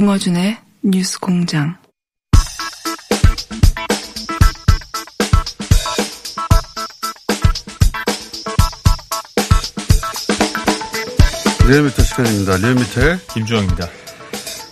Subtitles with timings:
[0.00, 1.76] 김어준의 뉴스 공장.
[11.68, 12.56] 리얼미터 시간입니다.
[12.56, 13.88] 리얼미터의 김주영입니다.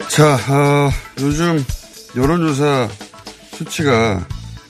[0.08, 1.62] 자, 어, 요즘
[2.16, 2.88] 여론조사
[3.50, 4.26] 수치가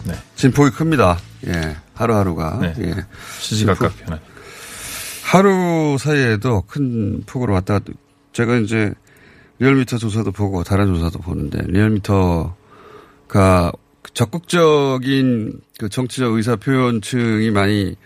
[0.09, 0.15] 네.
[0.35, 1.21] 진폭이 큽니다.
[1.47, 2.59] 예, 하루하루가.
[2.61, 2.75] 네.
[2.81, 2.95] 예.
[3.39, 4.19] 시시각각 변화.
[5.23, 7.93] 하루 사이에도 큰 폭으로 왔다 갔다.
[8.33, 8.93] 제가 이제
[9.59, 12.53] 리얼미터 조사도 보고 다른 조사도 보는데 리얼미터가
[14.15, 17.97] 적극적인 그 정치적 의사 표현층이 많이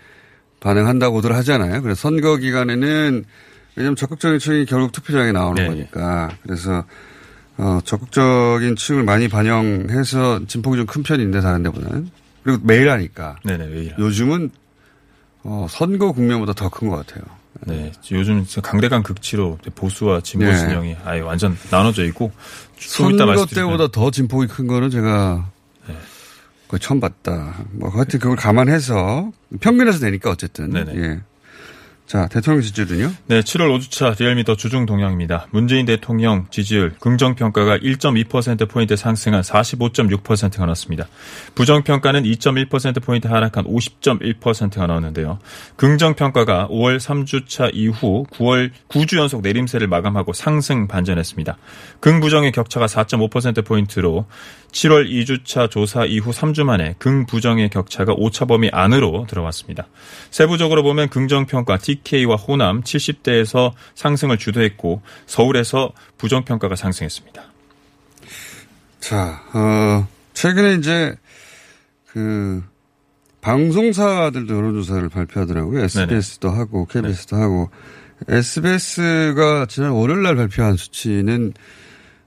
[0.59, 1.81] 반응한다고들 하잖아요.
[1.81, 3.25] 그래서 선거 기간에는
[3.75, 5.67] 왜냐하면 적극적인 층이 결국 투표장에 나오는 네.
[5.67, 6.83] 거니까 그래서
[7.57, 12.09] 어, 적극적인 층을 많이 반영해서 진폭이 좀 큰 편인데 다른 데보다는
[12.43, 13.95] 그리고 매일 하니까 네네, 왜 이래.
[13.99, 14.49] 요즘은
[15.43, 17.23] 어, 선거 국면보다 더 큰 것 같아요.
[17.67, 17.91] 네.
[18.11, 20.57] 요즘 강대강 극치로 보수와 진보 네.
[20.57, 22.31] 진영이 아예 완전 나눠져 있고
[22.77, 25.49] 선거 때보다 더 진폭이 큰 거는 제가
[25.87, 25.95] 네.
[26.67, 27.65] 거의 처음 봤다.
[27.71, 30.71] 뭐 하여튼 그걸 감안해서 평균에서 내니까 어쨌든.
[30.71, 30.93] 네네.
[30.95, 31.21] 예.
[32.13, 33.11] 자 대통령 지지율은요?
[33.25, 35.47] 네, 7월 5주차 리얼미터 주중 동향입니다.
[35.49, 41.07] 문재인 대통령 지지율 긍정평가가 1.2%포인트 상승한 45.6%가 나왔습니다.
[41.55, 45.39] 부정평가는 2.1%포인트 하락한 50.1%가 나왔는데요.
[45.75, 51.57] 긍정평가가 5월 3주차 이후 9월 9주 연속 내림세를 마감하고 상승 반전했습니다.
[51.99, 54.27] 긍부정의 격차가 4.5%포인트로
[54.73, 59.87] 7월 2주차 조사 이후 3주 만에 긍부정의 격차가 오차 범위 안으로 들어왔습니다.
[60.31, 67.43] 세부적으로 보면 긍정평가 TK와 호남 70대에서 상승을 주도했고 서울에서 부정평가가 상승했습니다.
[68.99, 71.15] 자, 어, 최근에 이제
[72.07, 72.63] 그
[73.41, 75.83] 방송사들도 여론조사를 발표하더라고요.
[75.83, 77.69] SBS도 하고 KBS도 하고
[78.27, 81.53] SBS가 지난 월요일 날 발표한 수치는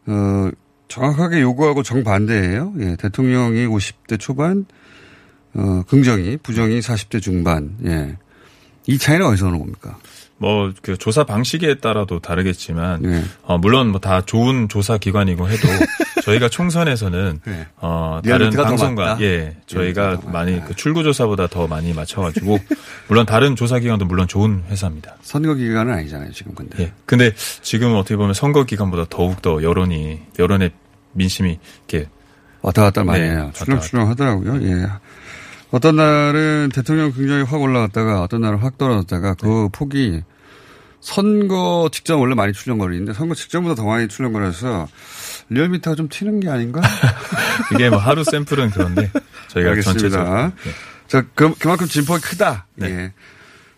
[0.06, 0.50] 어,
[0.88, 2.74] 정확하게 요구하고 정반대예요.
[2.80, 4.66] 예, 대통령이 50대 초반,
[5.54, 7.76] 어, 긍정이, 부정이 40대 중반.
[7.86, 8.16] 예.
[8.86, 9.98] 이 차이는 어디서 오는 겁니까?
[10.38, 13.24] 뭐 그 조사 방식에 따라도 다르겠지만 예.
[13.42, 15.66] 어, 물론 뭐 다 좋은 조사 기관이고 해도
[16.24, 17.66] 저희가 총선에서는 네.
[17.76, 19.16] 어, 다른 방송과?
[19.22, 20.66] 예 저희가 많이 맞다.
[20.66, 22.58] 그 출구 조사보다 더 많이 맞춰가지고
[23.08, 25.16] 물론 다른 조사 기관도 물론 좋은 회사입니다.
[25.22, 26.82] 선거 기간은 아니잖아요, 지금 근데.
[26.84, 26.92] 예.
[27.06, 27.32] 근데
[27.62, 30.70] 지금 어떻게 보면 선거 기간보다 더욱 더 여론이 여론의
[31.12, 31.58] 민심이
[31.88, 32.10] 이렇게
[32.60, 33.50] 왔다 갔다 많이 네, 해요.
[33.54, 34.62] 출렁출렁 하더라고요.
[34.68, 34.86] 예.
[35.70, 39.68] 어떤 날은 대통령 굉장히 확 올라갔다가 어떤 날은 확 떨어졌다가 그 네.
[39.72, 40.22] 폭이
[41.00, 44.88] 선거 직전 원래 많이 출렁거리는데 선거 직전보다 더 많이 출렁거려서
[45.50, 46.80] 리얼미터가 좀 튀는 게 아닌가?
[47.74, 49.10] 이게 뭐 하루 샘플은 그런데
[49.48, 50.00] 저희가 알겠습니다.
[50.00, 50.52] 전체적으로 네.
[51.06, 52.66] 자, 그, 그만큼 진폭이 크다.
[52.74, 52.90] 네.
[52.90, 53.12] 예.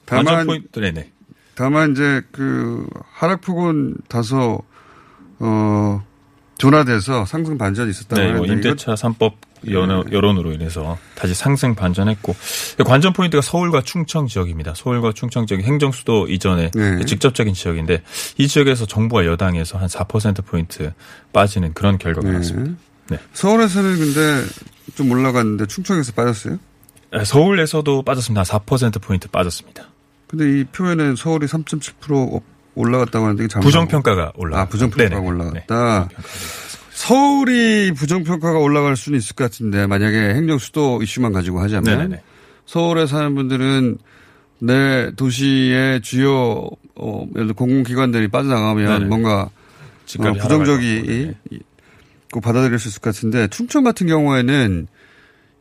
[0.07, 1.13] 다만 포인트 네네
[1.55, 4.63] 다만 이제 그 하락폭은 다소,
[5.41, 6.03] 어,
[6.59, 9.35] 둔화돼서 상승 반전이 있었다고 네, 뭐 하는데 임대차 3법
[9.69, 12.35] 여론, 여론 으로 인해서 다시 상승 반전했고
[12.85, 14.75] 관전 포인트가 서울과 충청 지역입니다.
[14.75, 17.05] 서울과 충청 지역이 행정 수도 이전에 네.
[17.05, 18.03] 직접적인 지역인데
[18.39, 20.93] 이 지역에서 정부와 여당에서 한 4% 포인트
[21.33, 22.33] 빠지는 그런 결과가 네.
[22.33, 22.77] 나왔습니다.
[23.11, 23.19] 네.
[23.33, 24.47] 서울에서는 근데
[24.95, 26.59] 좀 올라갔는데 충청에서 빠졌어요?
[27.13, 28.43] 네, 서울에서도 빠졌습니다.
[28.43, 29.85] 4% 포인트 빠졌습니다.
[30.27, 32.43] 근데 이 표에는 서울이 3.7%
[32.75, 34.61] 올라갔다고 하는데 부정평가가 올라.
[34.61, 35.21] 아, 부정평가가.
[35.21, 36.09] 올라갔다.
[36.99, 42.23] 서울이 부정평가가 올라갈 수는 있을 것 같은데 만약에 행정 수도 이슈만 가지고 하자면 네네네.
[42.67, 43.99] 서울에 사는 분들은
[44.59, 49.05] 내 도시의 주요 어, 예를 들어 공공기관들이 빠져나가면 네네.
[49.05, 51.35] 뭔가 어, 부정적이 하락할
[52.33, 54.89] 고 받아들일 수 있을 것 같은데 충청 같은 경우에는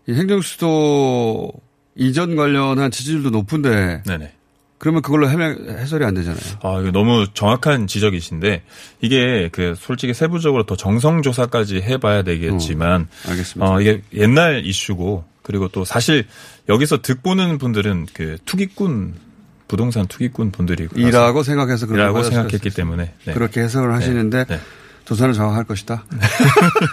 [0.08, 1.52] 이 행정수도
[1.96, 4.34] 이전 관련한 지지율도 높은데 네네.
[4.80, 6.40] 그러면 그걸로 해명, 해설이 안 되잖아요.
[6.62, 8.64] 아, 이거 너무 정확한 지적이신데
[9.02, 13.72] 이게 그 솔직히 세부적으로 더 정성 조사까지 해봐야 되겠지만 알겠습니다.
[13.72, 16.28] 어, 이게 옛날 이슈고 그리고 또 사실
[16.70, 19.14] 여기서 득보는 분들은 그 투기꾼
[19.68, 23.34] 부동산 투기꾼 분들이고 이라고 생각해서 그렇게 이라고 받아들일 생각했기 수 때문에 네.
[23.34, 24.60] 그렇게 해석을 하시는데 네.
[25.06, 26.06] 조사는 정확할 것이다.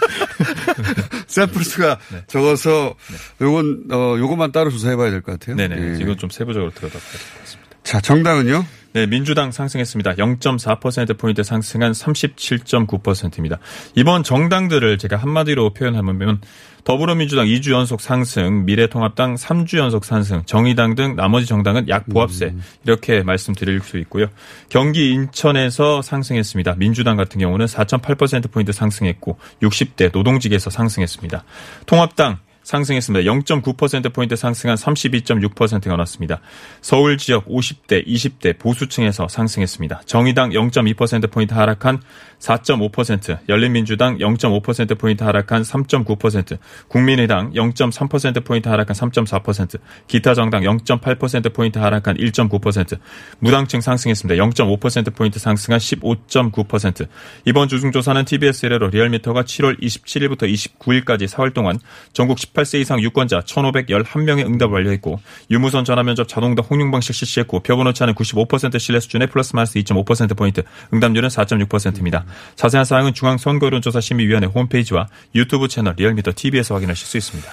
[1.27, 2.95] 샘플수가 적어서
[3.41, 5.55] 요건 어 요것만 따로 조사해봐야 될 것 같아요.
[5.55, 5.95] 네네.
[5.95, 5.99] 예.
[6.01, 7.64] 이건 좀 세부적으로 들여다봐야 될 것 같습니다.
[7.95, 8.65] 자 정당은요?
[8.91, 10.15] 네, 민주당 상승했습니다.
[10.15, 13.57] 0.4%포인트 상승한 37.9%입니다.
[13.95, 16.41] 이번 정당들을 제가 한마디로 표현하면
[16.83, 22.53] 더불어민주당 2주 연속 상승, 미래통합당 3주 연속 상승, 정의당 등 나머지 정당은 약 보합세
[22.83, 24.25] 이렇게 말씀드릴 수 있고요.
[24.67, 26.75] 경기 인천에서 상승했습니다.
[26.75, 31.45] 민주당 같은 경우는 4.8%포인트 상승했고 60대 노동직에서 상승했습니다.
[31.85, 33.31] 통합당 상승했습니다.
[33.31, 36.41] 0.9%포인트 상승한 32.6%가 났습니다.
[36.81, 40.01] 서울 지역 50대, 20대 보수층에서 상승했습니다.
[40.05, 42.01] 정의당 0.2%포인트 하락한
[42.45, 46.57] 4.5%, 열린민주당 0.5%포인트 하락한 3.9%,
[46.87, 52.99] 국민의당 0.3%포인트 하락한 3.4%, 기타 정당 0.8%포인트 하락한 1.9%,
[53.39, 54.43] 무당층 상승했습니다.
[54.43, 57.07] 0.5%포인트 상승한 15.9%.
[57.45, 61.79] 이번 주중조사는 TBS 의뢰로 리얼미터가 7월 27일부터 29일까지 4월 동안
[62.13, 65.19] 전국 18세 이상 유권자 1,511명의 응답을 완료했고
[65.49, 70.61] 유무선 전화 면접 자동답 홍용 방식 실시했고 표본 오차는 95% 신뢰 수준의 플러스 마이너스 2.5%포인트,
[70.93, 72.25] 응답률은 4.6%입니다.
[72.55, 77.51] 자세한 사항은 중앙선거여론조사 심의위원회 홈페이지와 유튜브 채널 리얼미터 TV에서 확인하실 수 있습니다.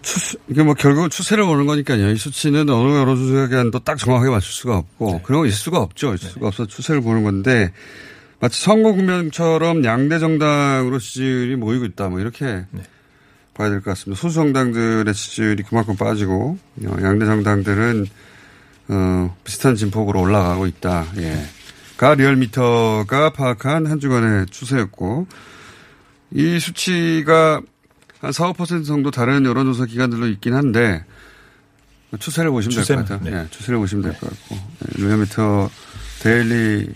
[0.00, 2.10] 추세, 이게 뭐 결국 추세를 보는 거니까요.
[2.10, 6.14] 이 수치는 어느 여론조사기관도 딱 정확하게 맞출 수가 없고 그런 거 있을 수가 없죠.
[6.14, 7.72] 있을 수가 없어 추세를 보는 건데
[8.40, 12.08] 마치 선거 국면처럼 양대 정당으로 지지율이 모이고 있다.
[12.08, 12.64] 뭐 이렇게
[13.54, 14.20] 봐야 될 것 같습니다.
[14.20, 18.06] 소수 정당들의 지지율이 그만큼 빠지고 어, 양대 정당들은
[18.88, 21.06] 어, 비슷한 진폭으로 올라가고 있다.
[21.18, 21.44] 예.
[22.04, 25.26] 가 리얼미터가 파악한 한 주간의 추세였고
[26.32, 27.62] 이 수치가
[28.20, 31.02] 한 4, 5% 정도 다른 여론조사 기관들로 있긴 한데
[32.18, 33.30] 추세를 보시면 될 것 같아요.
[33.30, 33.40] 네.
[33.42, 35.70] 예, 추세를 보시면 될것 같고 예, 리얼미터
[36.20, 36.92] daily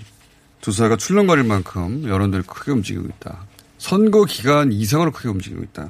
[0.61, 3.47] 조사가 출렁거릴 만큼 여론들이 크게 움직이고 있다.
[3.79, 5.89] 선거 기간 이상으로 크게 움직이고 있다.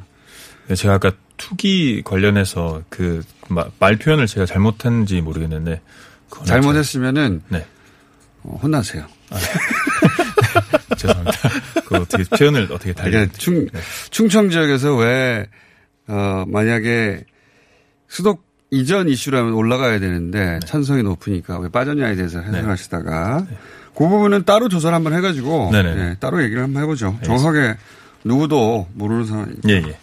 [0.68, 3.22] 네, 제가 아까 투기 관련해서 그
[3.78, 5.80] 말 표현을 제가 잘못했는지 모르겠는데
[6.44, 7.66] 잘못했으면은 네.
[8.48, 9.04] 어, 혼나세요.
[10.96, 11.38] 죄송합니다.
[11.86, 13.68] 그 어떻게 표현을 어떻게 달리 충,
[14.10, 15.46] 충청 지역에서 왜,
[16.06, 17.24] 어, 만약에
[18.08, 18.38] 수도
[18.70, 23.46] 이전 이슈라면 올라가야 되는데 찬성이 높으니까 왜 빠졌냐에 대해서 해설하시다가
[23.94, 25.90] 그 부분은 따로 조사를 한번 해가지고 네네.
[25.90, 27.18] 예, 따로 얘기를 한번 해보죠.
[27.22, 27.76] 정확하게
[28.24, 29.68] 누구도 모르는 상황이니까.
[29.70, 29.98] 예, 예.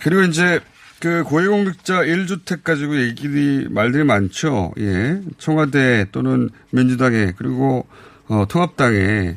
[0.00, 0.60] 그리고 이제
[1.00, 4.72] 그 고위공직자 1주택 가지고 얘기들이 말들이 많죠.
[4.78, 5.20] 예.
[5.38, 7.86] 청와대 또는 민주당에 그리고
[8.28, 9.36] 어, 통합당에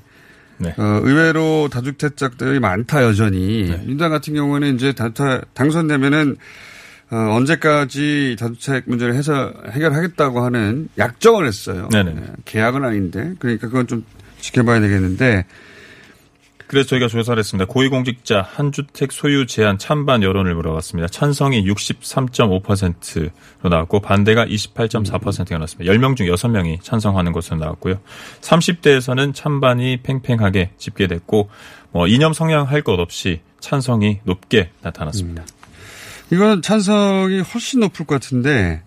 [0.57, 0.75] 네.
[0.77, 3.63] 어, 의외로 다주택자들이 많다 여전히.
[3.85, 6.37] 민주당 같은 경우는 이제 다주택 당선되면은
[7.11, 11.89] 어, 언제까지 다주택 문제를 해서 해결하겠다고 하는 약정을 했어요.
[11.91, 12.15] 네네.
[12.15, 14.05] 예, 계약은 아닌데 그러니까 그건 좀
[14.39, 15.45] 지켜봐야 되겠는데
[16.69, 17.65] 그래서 저희가 조사를 했습니다.
[17.65, 21.07] 고위공직자 한 주택 소유 제한 찬반 여론을 물어봤습니다.
[21.07, 25.91] 찬성이 63.5%로 나왔고 반대가 28.4%가 나왔습니다.
[25.91, 27.99] 10명 중 6명이 찬성하는 것으로 나왔고요.
[28.41, 31.49] 30대에서는 찬반이 팽팽하게 집계됐고
[31.89, 35.43] 뭐 이념 성향 할 것 없이 찬성이 높게 나타났습니다.
[36.31, 38.83] 이거는 찬성이 훨씬 높을 것 같은데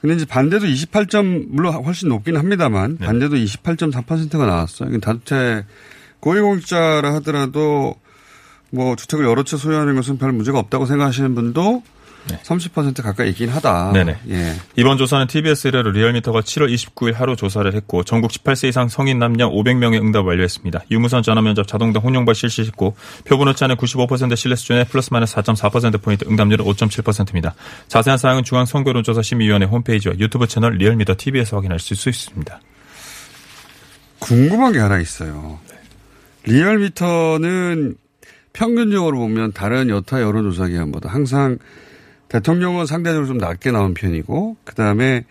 [0.00, 3.06] 근데 이제 반대도 28점 물론 훨씬 높긴 합니다만 네.
[3.06, 4.88] 반대도 28.4%가 나왔어요.
[4.88, 5.64] 이건 다주택
[6.20, 7.94] 고위공직자라 하더라도
[8.70, 11.82] 뭐 주택을 여러 채 소유하는 것은 별 문제가 없다고 생각하시는 분도
[12.28, 13.92] 30% 가까이 있긴 하다.
[13.92, 14.18] 네네.
[14.28, 14.54] 예.
[14.76, 19.48] 이번 조사는 TBS 의뢰로 리얼미터가 7월 29일 하루 조사를 했고 전국 18세 이상 성인 남녀
[19.48, 20.84] 500명의 응답 완료했습니다.
[20.90, 26.64] 유무선 전화 면접 자동등 혼용발 실시했고 표본 오차는 95% 신뢰 수준의 플러스 마이너스 4.4%포인트 응답률은
[26.64, 27.54] 5.7%입니다.
[27.88, 32.60] 자세한 사항은 중앙 선거론조사 심의위원회 홈페이지와 유튜브 채널 리얼미터 TV에서 확인하실 수 있습니다.
[34.18, 35.58] 궁금한 게 하나 있어요.
[36.48, 37.96] 리얼미터는
[38.52, 41.58] 평균적으로 보면 다른 여타 여론조사 기관보다 항상
[42.28, 45.24] 대통령은 상대적으로 좀 낮게 나온 편이고, 그 다음에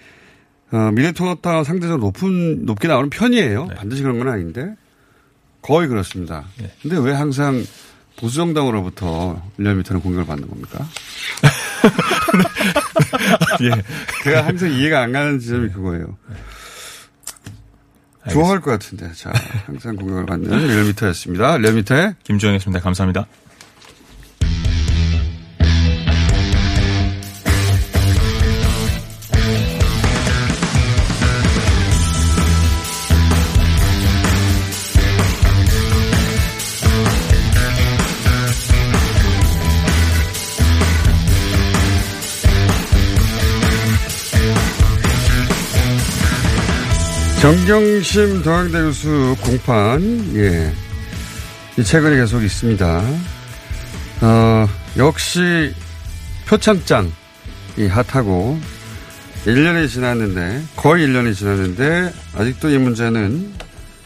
[0.72, 3.68] 어, 미래통합당 상대적으로 높은, 높게 나오는 편이에요.
[3.76, 4.76] 반드시 그런 건 아닌데.
[5.62, 6.46] 거의 그렇습니다.
[6.82, 7.64] 근데 왜 항상
[8.18, 10.88] 보수 정당으로부터 1년미터는 공격을 받는 겁니까?
[13.62, 13.72] 예.
[14.24, 16.18] 제가 항상 이해가 안 가는 지점이 그거예요.
[18.30, 19.12] 좋아할 것 같은데.
[19.14, 19.32] 자,
[19.66, 21.60] 항상 공격을 받는 1년미터였습니다.
[21.60, 22.82] 1년미터의 김주영이었습니다.
[22.82, 23.28] 감사합니다.
[47.48, 50.70] 정경심 동양대 교수 공판, 예.
[51.78, 53.02] 이 최근에 계속 있습니다.
[54.22, 55.74] 어, 역시
[56.46, 57.10] 표창장
[57.78, 58.60] 이 핫하고
[59.46, 63.54] 1년이 지났는데, 거의 1년이 지났는데, 아직도 이 문제는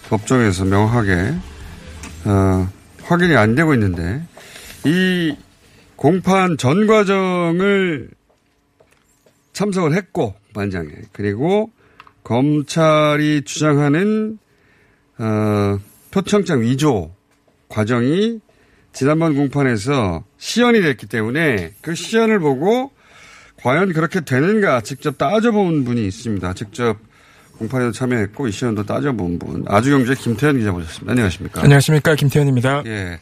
[0.10, 1.34] 법정에서 명확하게,
[2.26, 2.70] 어,
[3.02, 4.22] 확인이 안 되고 있는데,
[4.86, 5.36] 이
[5.96, 8.08] 공판 전 과정을
[9.54, 10.90] 참석을 했고, 반장에.
[11.12, 11.72] 그리고
[12.24, 14.38] 검찰이 주장하는
[15.18, 15.80] 어,
[16.12, 17.14] 표창장 위조
[17.70, 18.40] 과정이
[18.94, 22.92] 지난번 공판에서 시연이 됐기 때문에 그 시연을 보고
[23.58, 26.54] 과연 그렇게 되는가 직접 따져본 분이 있습니다.
[26.54, 26.98] 직접
[27.58, 29.64] 공판에도 참여했고 이 시연도 따져본 분.
[29.68, 31.12] 아주경제 김태현 기자 모셨습니다.
[31.12, 31.62] 안녕하십니까?
[31.62, 32.84] 안녕하십니까 김태현입니다.
[32.88, 33.20] 예.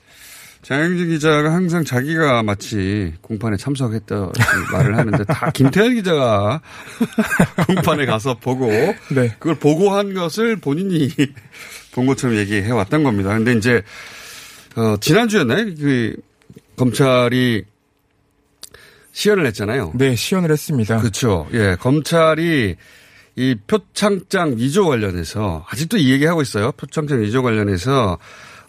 [0.61, 4.31] 장영진 기자가 항상 자기가 마치 공판에 참석했다
[4.73, 6.61] 말을 하는데 다 김태현 기자가
[7.67, 9.35] 공판에 가서 보고 네.
[9.39, 11.09] 그걸 보고한 것을 본인이
[11.93, 13.29] 본 것처럼 얘기해 왔던 겁니다.
[13.29, 13.81] 근데 이제
[14.75, 15.75] 어 지난주였나요?
[15.75, 16.15] 그
[16.75, 17.63] 검찰이
[19.11, 19.93] 시연을 했잖아요.
[19.95, 20.99] 네, 시연을 했습니다.
[20.99, 21.47] 그렇죠.
[21.53, 22.75] 예, 검찰이
[23.35, 26.71] 이 표창장 위조 관련해서 아직도 이 얘기하고 있어요.
[26.73, 28.17] 표창장 위조 관련해서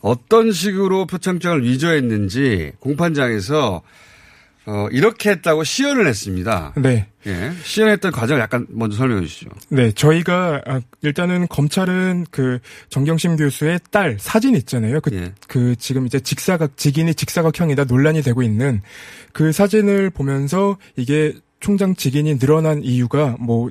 [0.00, 3.82] 어떤 식으로 표창장을 위조했는지 공판장에서
[4.66, 6.72] 어, 이렇게 했다고 시연을 했습니다.
[6.76, 7.08] 네.
[7.26, 7.52] 예.
[7.62, 9.50] 시연했던 과정을 약간 먼저 설명해 주시죠.
[9.68, 15.00] 네, 저희가 아, 일단은 검찰은 그 정경심 교수의 딸 사진 있잖아요.
[15.00, 15.32] 그, 예.
[15.48, 18.82] 그 지금 이제 직사각 직인이 직사각형이다 논란이 되고 있는
[19.32, 23.70] 그 사진을 보면서 이게 총장 직인이 늘어난 이유가 뭐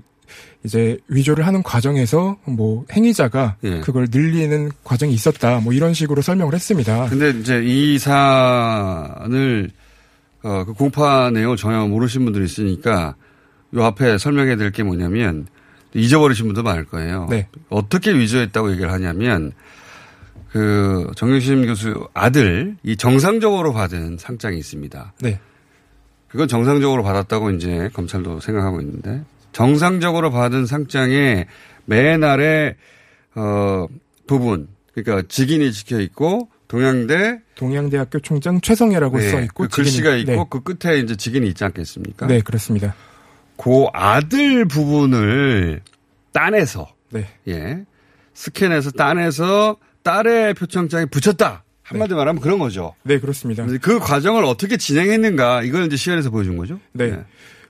[0.64, 3.80] 이제 위조를 하는 과정에서 뭐 행위자가 예.
[3.80, 5.60] 그걸 늘리는 과정이 있었다.
[5.60, 7.08] 뭐 이런 식으로 설명을 했습니다.
[7.10, 9.72] 근데 이제 이 사안을
[10.44, 13.16] 어, 그 공판 내용을 전혀 모르신 분들이 있으니까
[13.76, 15.48] 요 앞에 설명해야 될게 뭐냐면
[15.94, 17.28] 잊어버리신 분도 많을 거예요.
[17.30, 17.48] 네.
[17.70, 19.52] 어떻게 위조했다고 얘기를 하냐면
[20.52, 25.14] 그 정유심 교수 아들 이 정상적으로 받은 상장이 있습니다.
[25.22, 25.40] 네.
[26.28, 30.66] 그건 정상적으로 받았다고 이제 검찰도 생각하고 있는데 정상적으로 받은
[31.86, 32.76] 맨 아래
[33.36, 33.88] 어
[34.28, 40.32] 부분 그러니까 직인이 찍혀 있고 동양대 동양대학교 총장 최성애라고 네, 써 있고 그 글씨가 있고
[40.32, 40.46] 네.
[40.50, 42.28] 그 끝에 이제 직인이 있지 않겠습니까?
[42.28, 42.96] 네, 그렇습니다.
[43.58, 45.82] 그 아들 부분을
[46.32, 47.28] 따내서 네.
[47.48, 47.84] 예
[48.34, 52.94] 스캔해서 따내서 딸의 표창장에 붙였다 한마디 말하면 그런 거죠.
[53.04, 53.66] 네, 그렇습니다.
[53.82, 56.80] 그 과정을 어떻게 진행했는가 이걸 이제 시연에서 보여준 거죠.
[56.94, 57.20] 네.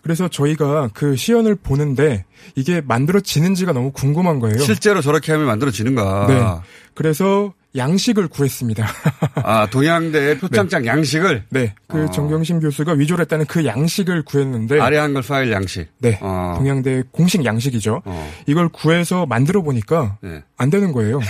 [0.01, 2.25] 그래서 저희가 그 시연을 보는데
[2.55, 4.57] 이게 만들어지는지가 너무 궁금한 거예요.
[4.59, 6.27] 실제로 저렇게 하면 만들어지는가.
[6.27, 6.69] 네.
[6.93, 8.87] 그래서 양식을 구했습니다.
[9.43, 11.75] 아 동양대 표창장 양식을 네.
[11.87, 12.09] 그 어.
[12.09, 15.87] 정경심 교수가 위조를 했다는 그 양식을 구했는데 아래 한글 파일 양식.
[15.99, 16.17] 네.
[16.21, 16.55] 어.
[16.57, 18.01] 동양대 공식 양식이죠.
[18.05, 18.33] 어.
[18.47, 20.43] 이걸 구해서 만들어 보니까 네.
[20.57, 21.19] 안 되는 거예요.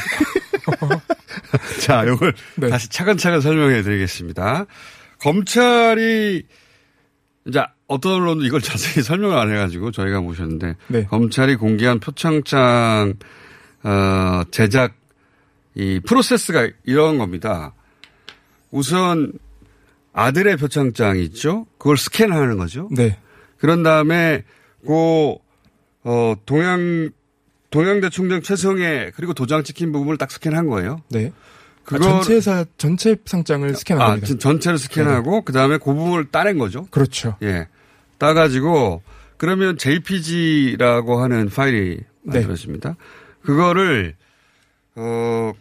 [1.81, 2.69] 자, 요걸 네.
[2.69, 4.65] 다시 차근차근 설명해 드리겠습니다.
[5.19, 6.43] 검찰이
[7.47, 11.05] 이제 어떤 언론도 이걸 자세히 설명을 안 해가지고 저희가 모셨는데 네.
[11.05, 13.15] 검찰이 공개한 표창장
[13.83, 14.93] 어, 제작
[15.75, 17.73] 이 프로세스가 이런 겁니다.
[18.71, 19.33] 우선
[20.13, 21.65] 아들의 표창장이 있죠.
[21.77, 22.89] 그걸 스캔하는 거죠.
[22.91, 23.17] 네.
[23.57, 24.43] 그런 다음에
[24.85, 25.35] 그
[26.03, 27.09] 어, 동양
[27.71, 31.01] 동양대 총장 최성애 그리고 도장 찍힌 부분을 딱 스캔한 거예요.
[31.09, 31.31] 네.
[31.35, 36.57] 아, 그걸- 전체 사 전체 상장을 스캔한 아, 전체를 스캔하고 그 다음에 그 부분을 따낸
[36.59, 36.85] 거죠.
[36.91, 37.35] 그렇죠.
[37.41, 37.67] 예.
[38.19, 39.01] 따가지고
[39.37, 42.39] 그러면 JPG라고 하는 파일이 네.
[42.39, 42.95] 만들어집니다.
[43.41, 44.15] 그거를
[44.95, 45.53] 어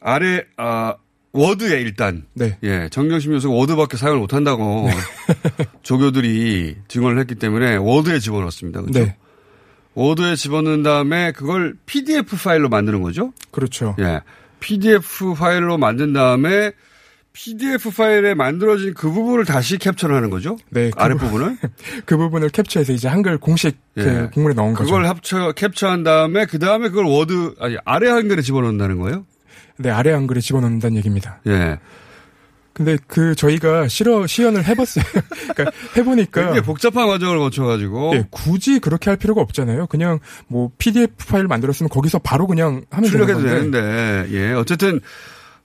[0.00, 0.96] 아래 아
[1.32, 2.58] 워드에 일단 네.
[2.62, 4.88] 예 정경심 교수가 워드밖에 사용을 못한다고
[5.84, 8.80] 조교들이 증언을 했기 때문에 워드에 집어넣었습니다.
[8.80, 8.98] 그렇죠?
[8.98, 9.16] 네.
[9.94, 13.32] 워드에 집어넣은 다음에 그걸 PDF 파일로 만드는 거죠.
[13.50, 13.96] 그렇죠.
[13.98, 14.20] 예.
[14.60, 16.72] PDF 파일로 만든 다음에
[17.32, 20.56] PDF 파일에 만들어진 그 부분을 다시 캡처를 하는 거죠?
[20.70, 20.90] 네.
[20.90, 21.56] 그 아랫 부분을?
[22.04, 24.02] 그 부분을 캡처해서 이제 한글 공식 예.
[24.02, 24.84] 그 공문에 넣은 거죠.
[24.86, 29.24] 그걸 합쳐, 캡처한 다음에 그 다음에 그걸 워드, 아니, 아래 한글에 집어넣는다는 거예요?
[29.76, 31.40] 네, 아래 한글에 집어넣는다는 얘기입니다.
[31.46, 31.78] 예.
[32.72, 35.04] 근데 그 저희가 실어 시연을 해봤어요.
[35.54, 38.12] 그러니까 해보니까 굉장히 복잡한 과정을 거쳐가지고.
[38.14, 39.86] 예, 굳이 그렇게 할 필요가 없잖아요.
[39.86, 43.54] 그냥 뭐 PDF 파일 만들었으면 거기서 바로 그냥 하면 되는 출력해도 건데.
[43.54, 44.52] 되는데, 예.
[44.52, 45.00] 어쨌든,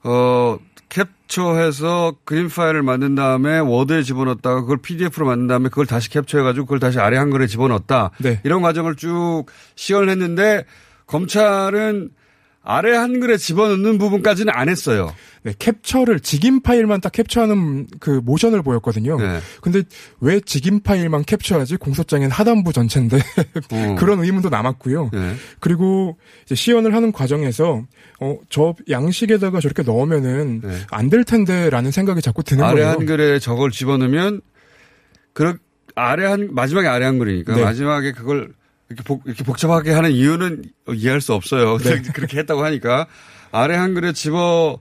[0.02, 0.58] 어,
[0.88, 6.78] 캡처해서 그림 파일을 만든 다음에 워드에 집어넣었다가 그걸 PDF로 만든 다음에 그걸 다시 캡처해가지고 그걸
[6.78, 8.10] 다시 아래 한글에 집어넣었다.
[8.18, 8.40] 네.
[8.44, 10.64] 이런 과정을 쭉 시연을 했는데
[11.06, 12.10] 검찰은
[12.68, 15.14] 아래 한글에 집어넣는 부분까지는 안 했어요.
[15.44, 19.16] 네, 캡처를 직인 파일만 딱 캡처하는 그 모션을 보였거든요.
[19.18, 19.38] 네.
[19.60, 19.84] 근데
[20.20, 21.76] 왜 직인 파일만 캡처하지?
[21.76, 23.18] 공소장엔 하단부 전체인데
[23.70, 23.94] 어.
[23.96, 25.10] 그런 의문도 남았고요.
[25.12, 25.34] 네.
[25.60, 27.84] 그리고 이제 시연을 하는 과정에서
[28.18, 30.80] 어, 저 양식에다가 저렇게 넣으면은 네.
[30.90, 32.88] 안될 텐데라는 생각이 자꾸 드는 아래 거예요.
[32.88, 34.40] 한글에 저걸 집어넣으면
[35.32, 35.54] 그렇
[35.94, 37.62] 아래 한 마지막에 아래 한글이니까 네.
[37.62, 38.52] 마지막에 그걸
[38.88, 40.64] 이렇게, 복, 이렇게 복잡하게 하는 이유는
[40.94, 41.78] 이해할 수 없어요.
[41.78, 42.02] 네.
[42.14, 43.06] 그렇게 했다고 하니까
[43.50, 44.78] 아래 한글에 집어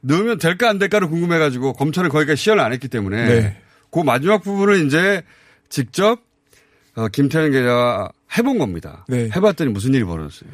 [0.00, 3.56] 넣으면 될까 안 될까를 궁금해가지고 검찰은 거기까지 시연을 안 했기 때문에 네.
[3.90, 5.22] 그 마지막 부분을 이제
[5.68, 6.20] 직접
[6.94, 9.04] 어, 김태현 기자가 해본 겁니다.
[9.08, 9.30] 네.
[9.34, 10.50] 해봤더니 무슨 일이 벌어졌어요.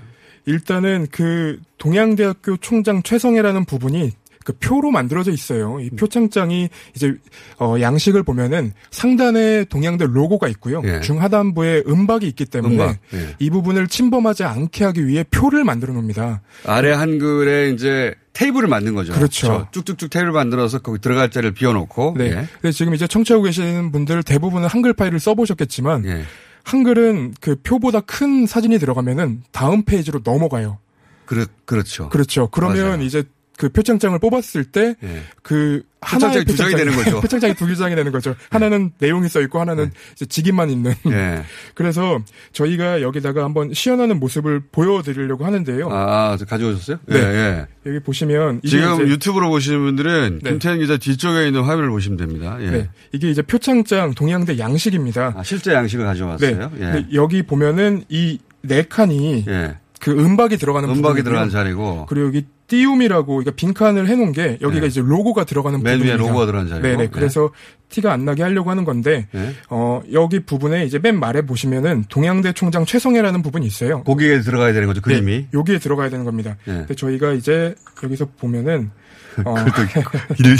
[0.46, 4.12] 일단은 그 동양대학교 총장 최성애라는 부분이
[4.44, 5.76] 그 표로 만들어져 있어요.
[5.76, 5.80] 음.
[5.80, 7.14] 이 표창장이 이제
[7.58, 10.82] 어 양식을 보면은 상단에 동양대 로고가 있고요.
[10.84, 11.00] 예.
[11.00, 13.36] 중하단부에 음박이 있기 때문에 음박, 예.
[13.38, 16.40] 이 부분을 침범하지 않게 하기 위해 표를 만들어 놓습니다.
[16.64, 19.12] 아래 한글에 이제 테이블을 만든 거죠.
[19.12, 19.46] 그렇죠.
[19.46, 22.14] 저 쭉쭉쭉 테이블 만들어서 거기 들어갈 자리를 비워놓고.
[22.16, 22.24] 네.
[22.26, 22.46] 예.
[22.60, 26.22] 근데 지금 이제 청취하고 계시는 분들 대부분은 한글 파일을 써보셨겠지만 예.
[26.64, 30.78] 한글은 그 표보다 큰 사진이 들어가면은 다음 페이지로 넘어가요.
[31.26, 32.08] 그렇, 그렇죠.
[32.08, 32.48] 그렇죠.
[32.48, 33.02] 그러면 맞아요.
[33.02, 33.24] 이제
[33.60, 35.22] 그 표창장을 뽑았을 때 예.
[35.42, 37.20] 그 하나의 표창장이 두 장이 되는 거죠.
[37.20, 38.34] 표창장이 두 장이 되는 거죠.
[38.48, 40.94] 하나는 내용이 써 있고 하나는 이제 직인만 있는.
[41.08, 41.42] 예.
[41.74, 42.20] 그래서
[42.52, 45.90] 저희가 여기다가 한번 시연하는 모습을 보여드리려고 하는데요.
[45.92, 47.00] 아, 저 가져오셨어요?
[47.04, 47.18] 네.
[47.18, 47.66] 예, 예.
[47.90, 50.50] 여기 보시면 지금 유튜브로 보시는 분들은 네.
[50.52, 52.56] 김태현 기자 뒤쪽에 있는 화면을 보시면 됩니다.
[52.60, 52.70] 예.
[52.70, 55.34] 네, 이게 이제 표창장 동양대 양식입니다.
[55.36, 56.08] 아, 실제 양식을 네.
[56.08, 56.70] 가져왔어요.
[56.76, 56.78] 예.
[56.78, 59.76] 근데 여기 보면은 이 네 칸이 예.
[60.00, 61.22] 그 음박이 들어가는 음박이.
[61.22, 64.86] 들어간 자리고 그리고 여기 띄움이라고 그러니까 빈칸을 해놓은 게 여기가 네.
[64.86, 66.24] 이제 로고가 들어가는 맨 부분입니다.
[66.24, 66.86] 로고가 들어간 자리고.
[66.86, 66.96] 네네.
[67.04, 67.08] 네.
[67.10, 67.50] 그래서
[67.88, 69.54] 티가 안 나게 하려고 하는 건데 예.
[69.68, 74.04] 어 여기 부분에 이제 맨 말에 보시면은 동양대 총장 최성애라는 부분이 있어요.
[74.04, 75.32] 거기에 들어가야 되는 거죠, 그림이.
[75.32, 76.56] 네, 여기에 들어가야 되는 겁니다.
[76.68, 76.72] 예.
[76.72, 78.92] 근데 저희가 이제 여기서 보면은
[79.44, 79.54] 어,
[80.38, 80.56] 일,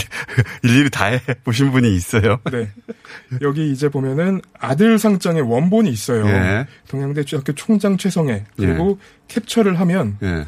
[0.63, 2.39] 일일이 다 해 보신 분이 있어요.
[2.51, 2.69] 네.
[3.43, 6.27] 여기 이제 보면은 아들 상장의 원본이 있어요.
[6.27, 6.67] 예.
[6.89, 10.47] 동양대 학교 총장 최성애 그리고 캡처를 하면 예.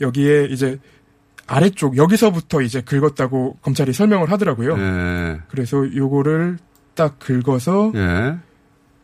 [0.00, 0.78] 여기에 이제
[1.46, 4.78] 아래쪽 여기서부터 이제 긁었다고 검찰이 설명을 하더라고요.
[4.78, 5.40] 예.
[5.48, 6.58] 그래서 요거를
[6.94, 8.36] 딱 긁어서 예.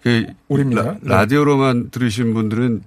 [0.02, 0.82] 그 올립니다.
[0.82, 0.98] 라, 네.
[1.02, 2.82] 라디오로만 들으신 분들은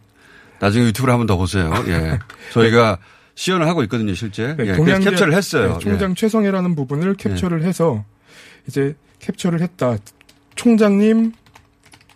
[0.59, 1.71] 나중에 유튜브를 한번 더 보세요.
[1.87, 2.19] 예.
[2.53, 2.97] 저희가
[3.35, 4.55] 시연을 하고 있거든요, 실제.
[4.57, 4.73] 네, 예.
[4.75, 5.73] 동양대- 캡처를 했어요.
[5.73, 8.03] 네, 총장 최성애라는 부분을 캡처를 해서
[8.67, 9.97] 이제 캡처를 했다.
[10.55, 11.33] 총장님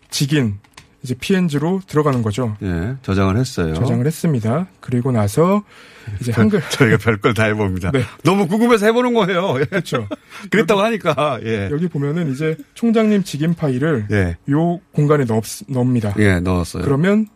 [0.09, 0.59] 직인
[1.03, 2.55] 이제 PNG로 들어가는 거죠.
[2.63, 2.67] 예.
[2.67, 2.95] 예.
[3.01, 3.73] 저장을 했어요.
[3.73, 4.67] 저장을 했습니다.
[4.79, 5.63] 그리고 나서
[6.21, 7.91] 이제 한글 저희가 별걸 다 해봅니다.
[7.91, 8.03] 네.
[8.23, 9.59] 너무 궁금해서 해보는 거예요.
[9.59, 9.65] 예.
[9.65, 10.07] 그렇죠.
[10.49, 11.39] 그랬다고 하니까.
[11.43, 11.69] 예.
[11.71, 14.37] 여기 보면은 이제 총장님 직인 파일을 예.
[14.49, 16.13] 요 공간에 넣, 넣습니다.
[16.19, 16.83] 예, 넣었어요.
[16.83, 17.27] 그러면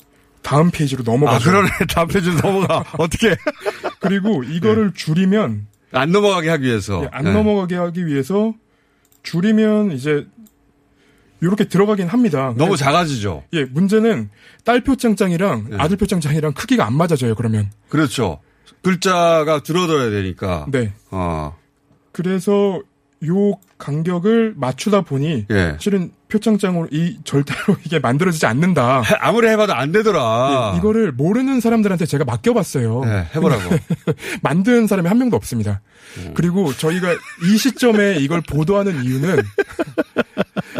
[0.41, 1.49] 다음 페이지로 아, 넘어가죠.
[1.49, 1.69] 그러네.
[1.93, 2.85] 다음 페이지 넘어가.
[2.97, 3.35] 어떻게.
[3.99, 7.03] 그리고 이거를 줄이면 안 넘어가게 하기 위해서.
[7.03, 7.33] 예, 안 예.
[7.33, 8.53] 넘어가게 하기 위해서
[9.23, 10.25] 줄이면 이제
[11.41, 12.53] 이렇게 들어가긴 합니다.
[12.57, 13.43] 너무 작아지죠.
[13.53, 14.29] 예, 문제는
[14.63, 15.77] 딸 표창장이랑 네.
[15.79, 17.35] 아들 표창장이랑 크기가 안 맞아져요.
[17.35, 18.39] 그러면 그렇죠.
[18.83, 20.65] 글자가 줄어들어야 되니까.
[20.69, 20.93] 네.
[21.11, 21.55] 어.
[22.11, 22.81] 그래서
[23.25, 25.75] 요 간격을 맞추다 보니 예.
[25.79, 29.01] 실은 표창장으로 이 절대로 이게 만들어지지 않는다.
[29.01, 30.71] 해- 아무리 해봐도 안 되더라.
[30.73, 33.01] 예, 이거를 모르는 사람들한테 제가 맡겨봤어요.
[33.05, 33.75] 네, 해보라고.
[34.43, 35.81] 만든 사람이 한 명도 없습니다.
[36.17, 36.31] 음.
[36.35, 37.07] 그리고 저희가
[37.45, 39.37] 이 시점에 이걸 보도하는 이유는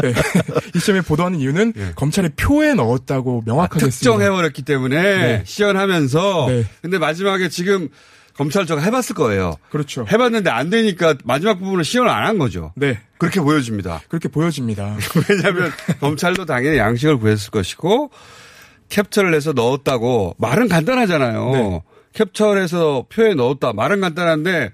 [0.02, 0.14] 네,
[0.76, 1.92] 이 시점에 보도하는 이유는 예.
[1.96, 3.96] 검찰이 표에 넣었다고 명확하게 했습니다.
[4.18, 5.44] 특정해버렸기 때문에 네.
[5.46, 6.46] 시연하면서.
[6.50, 6.66] 네.
[6.82, 7.90] 근데 마지막에 지금
[8.36, 9.56] 검찰청 해봤을 거예요.
[9.72, 10.06] 그렇죠.
[10.12, 12.72] 해봤는데 안 되니까 마지막 부분을 시연을 안 한 거죠.
[12.76, 14.02] 네, 그렇게 보여집니다.
[14.10, 14.96] 그렇게 보여집니다.
[15.30, 18.12] 왜냐하면 검찰도 당연히 양식을 구했을 것이고
[18.90, 21.52] 캡처를 해서 넣었다고 말은 간단하잖아요.
[21.52, 21.82] 네.
[22.14, 24.72] 캡처를 해서 표에 넣었다 말은 간단한데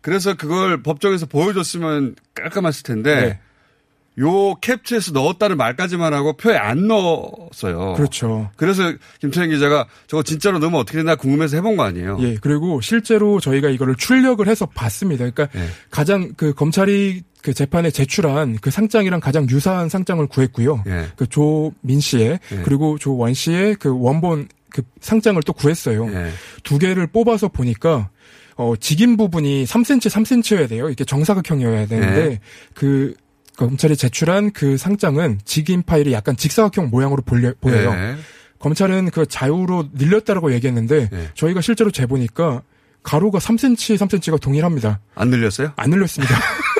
[0.00, 3.40] 그래서 그걸 법정에서 보여줬으면 깔끔했을 텐데 네.
[4.18, 7.94] 요 캡처해서 넣었다는 말까지만 하고 표에 안 넣었어요.
[7.96, 8.50] 그렇죠.
[8.56, 12.16] 그래서 김태현 기자가 저거 진짜로 넣으면 어떻게 되나 궁금해서 해본 거 아니에요?
[12.20, 15.28] 예, 그리고 실제로 저희가 이거를 출력을 해서 봤습니다.
[15.30, 15.68] 그러니까 예.
[15.90, 20.82] 가장 그 검찰이 그 재판에 제출한 그 상장이랑 가장 유사한 상장을 구했고요.
[20.86, 21.06] 예.
[21.16, 22.62] 그 조민 씨의 예.
[22.64, 26.08] 그리고 조원 씨의 그 원본 그 상장을 또 구했어요.
[26.12, 26.30] 예.
[26.62, 28.08] 두 개를 뽑아서 보니까
[28.56, 30.88] 어 직인 부분이 3cm 3cm여야 돼요.
[30.88, 32.40] 이게 정사각형이어야 되는데 네.
[32.74, 33.14] 그
[33.56, 37.90] 검찰이 제출한 그 상장은 직인 파일이 약간 직사각형 모양으로 보여, 보여요.
[37.92, 38.16] 예.
[38.58, 41.30] 검찰은 그 자유로 늘렸다라고 얘기했는데 예.
[41.34, 42.62] 저희가 실제로 재보니까
[43.02, 45.00] 가로가 3cm, 3cm가 동일합니다.
[45.14, 45.72] 안 늘렸어요?
[45.76, 46.34] 안 늘렸습니다.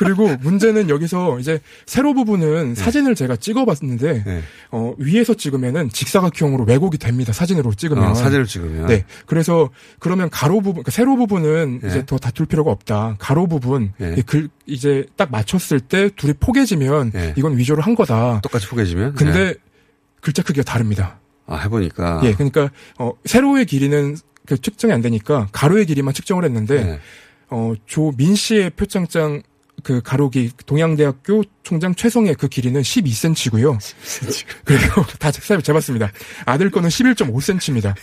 [0.00, 4.42] 그리고 문제는 여기서 이제 세로 부분은 사진을 제가 찍어봤는데 예.
[4.70, 7.34] 어, 위에서 찍으면은 직사각형으로 왜곡이 됩니다.
[7.34, 8.04] 사진으로 찍으면.
[8.04, 8.86] 어, 사진을 찍으면.
[8.86, 9.04] 네.
[9.26, 11.86] 그래서 그러면 가로 부분, 그러니까 세로 부분은 예.
[11.86, 13.16] 이제 더 다툴 필요가 없다.
[13.18, 14.14] 가로 부분 예.
[14.16, 17.34] 이글 이제 딱 맞췄을 때 둘이 포개지면 예.
[17.36, 18.40] 이건 위조를 한 거다.
[18.42, 19.16] 똑같이 포개지면?
[19.16, 19.54] 근데 예.
[20.22, 21.20] 글자 크기가 다릅니다.
[21.44, 22.22] 아, 해보니까.
[22.24, 27.00] 예, 그러니까 어, 세로의 길이는 그 측정이 안 되니까 가로의 길이만 측정을 했는데 예.
[27.50, 29.42] 어, 조민 씨의 표창장
[29.82, 33.78] 그 가로기 동양대학교 총장 최성의 그 길이는 12cm고요.
[34.64, 36.10] 그리고 다 재- 재봤습니다.
[36.46, 37.94] 아들 거는 11.5cm입니다.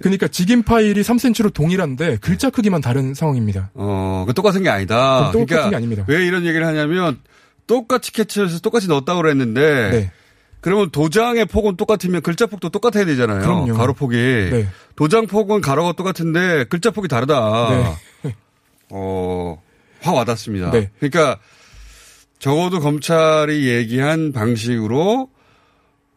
[0.00, 3.70] 그러니까 직인 파일이 3cm로 동일한데 글자 크기만 다른 상황입니다.
[3.74, 5.30] 어, 그 똑같은 게 아니다.
[5.32, 6.04] 똑같은 그러니까 게 아닙니다.
[6.08, 7.18] 왜 이런 얘기를 하냐면
[7.66, 10.12] 똑같이 캐치해서 똑같이 넣었다고 그랬는데 네.
[10.60, 13.40] 그러면 도장의 폭은 똑같으면 글자 폭도 똑같아야 되잖아요.
[13.40, 13.74] 그럼요.
[13.74, 14.16] 가로 폭이.
[14.16, 14.68] 네.
[14.94, 17.96] 도장 폭은 가로가 똑같은데 글자 폭이 다르다.
[18.22, 18.34] 네.
[18.90, 19.62] 어,
[20.00, 20.70] 확 와닿습니다.
[20.70, 20.90] 네.
[20.98, 21.38] 그러니까
[22.38, 25.28] 적어도 검찰이 얘기한 방식으로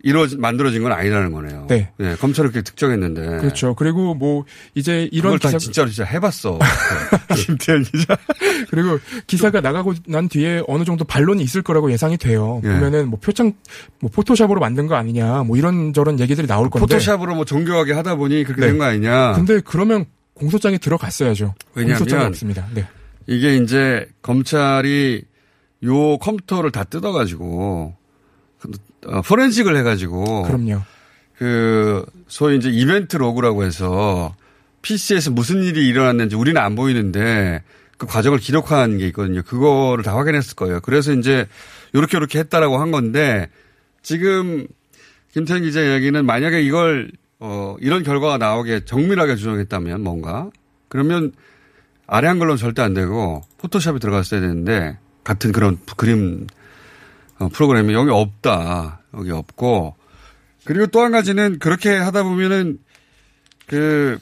[0.05, 1.65] 이루어진 만들어진 건 아니라는 거네요.
[1.69, 1.89] 네.
[2.19, 3.37] 검찰을 그렇게 특정했는데.
[3.37, 3.73] 그렇죠.
[3.73, 4.43] 그리고 뭐
[4.75, 6.59] 이제 이런 기사 진짜로 진짜 해봤어.
[7.35, 8.17] 김태현 기자.
[8.69, 12.59] 그리고 기사가 나가고 난 뒤에 어느 정도 반론이 있을 거라고 예상이 돼요.
[12.65, 12.67] 예.
[12.67, 13.53] 보면은 뭐 표창
[14.01, 16.81] 뭐 포토샵으로 만든 거 아니냐 뭐 이런 저런 얘기들이 나올 건데.
[16.81, 18.67] 포토샵으로 뭐 정교하게 하다 보니 그렇게 네.
[18.67, 19.33] 된거 아니냐.
[19.33, 21.55] 근데 그러면 공소장에 들어갔어야죠.
[21.75, 22.67] 왜냐하면 공소장이 없습니다.
[22.73, 22.85] 네.
[23.27, 25.23] 이게 이제 검찰이
[25.85, 27.95] 요 컴퓨터를 다 뜯어가지고
[29.07, 30.81] 어, 포렌식을 해가지고 그럼요.
[31.37, 34.35] 그 소위 이제 이벤트 로그라고 해서
[34.81, 37.63] PC에서 무슨 일이 일어났는지 우리는 안 보이는데
[37.97, 39.41] 그 과정을 기록한 게 있거든요.
[39.43, 40.79] 그거를 다 확인했을 거예요.
[40.81, 41.47] 그래서 이제
[41.95, 43.49] 요렇게 요렇게 했다라고 한 건데
[44.01, 44.67] 지금
[45.33, 50.49] 김태현 기자 이야기는 만약에 이걸 어 이런 결과가 나오게 정밀하게 주장했다면 뭔가
[50.87, 51.33] 그러면
[52.15, 56.45] 아래 한글로는 절대 안 되고 포토샵이 들어갔어야 되는데 같은 그런 그림
[57.39, 59.01] 어, 프로그램이 여기 없다.
[59.15, 59.95] 여기 없고
[60.63, 62.77] 그리고 또 한 가지는 그렇게 하다 보면은
[63.65, 64.19] 그,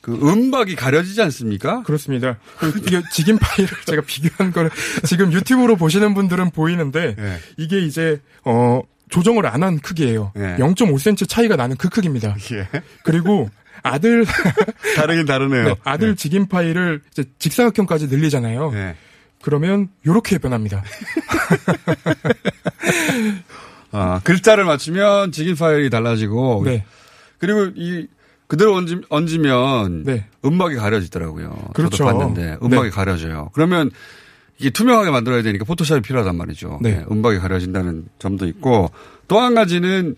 [0.00, 1.82] 그 음박이 가려지지 않습니까?
[1.82, 2.38] 그렇습니다.
[2.58, 4.70] 그리고 이게 직인 파일을 제가 비교한 거를
[5.06, 7.38] 지금 유튜브로 보시는 분들은 보이는데 예.
[7.56, 10.32] 이게 이제 어 조정을 안 한 크기예요.
[10.36, 10.56] 예.
[10.58, 12.36] 0.5cm 차이가 나는 그 크기입니다.
[12.52, 12.68] 예.
[13.02, 13.50] 그리고
[13.84, 14.24] 아들
[14.96, 15.64] 다르긴 다르네요.
[15.64, 18.72] 네, 아들 직인 파일을 이제 직사각형까지 늘리잖아요.
[18.74, 18.96] 예.
[19.42, 20.82] 그러면 요렇게 변합니다.
[23.92, 26.84] 아, 글자를 맞추면 직인 파일이 달라지고 네.
[27.38, 28.06] 그리고 이
[28.46, 30.26] 그대로 얹으, 얹으면 네.
[30.44, 31.70] 음박이 가려지더라고요.
[31.74, 32.04] 그렇죠.
[32.04, 32.90] 봤는데 음박이 네.
[32.90, 33.50] 가려져요.
[33.52, 33.90] 그러면
[34.58, 36.78] 이게 투명하게 만들어야 되니까 포토샵이 필요하단 말이죠.
[36.80, 36.98] 네.
[36.98, 38.90] 네, 음박이 가려진다는 점도 있고
[39.28, 40.16] 또 한 가지는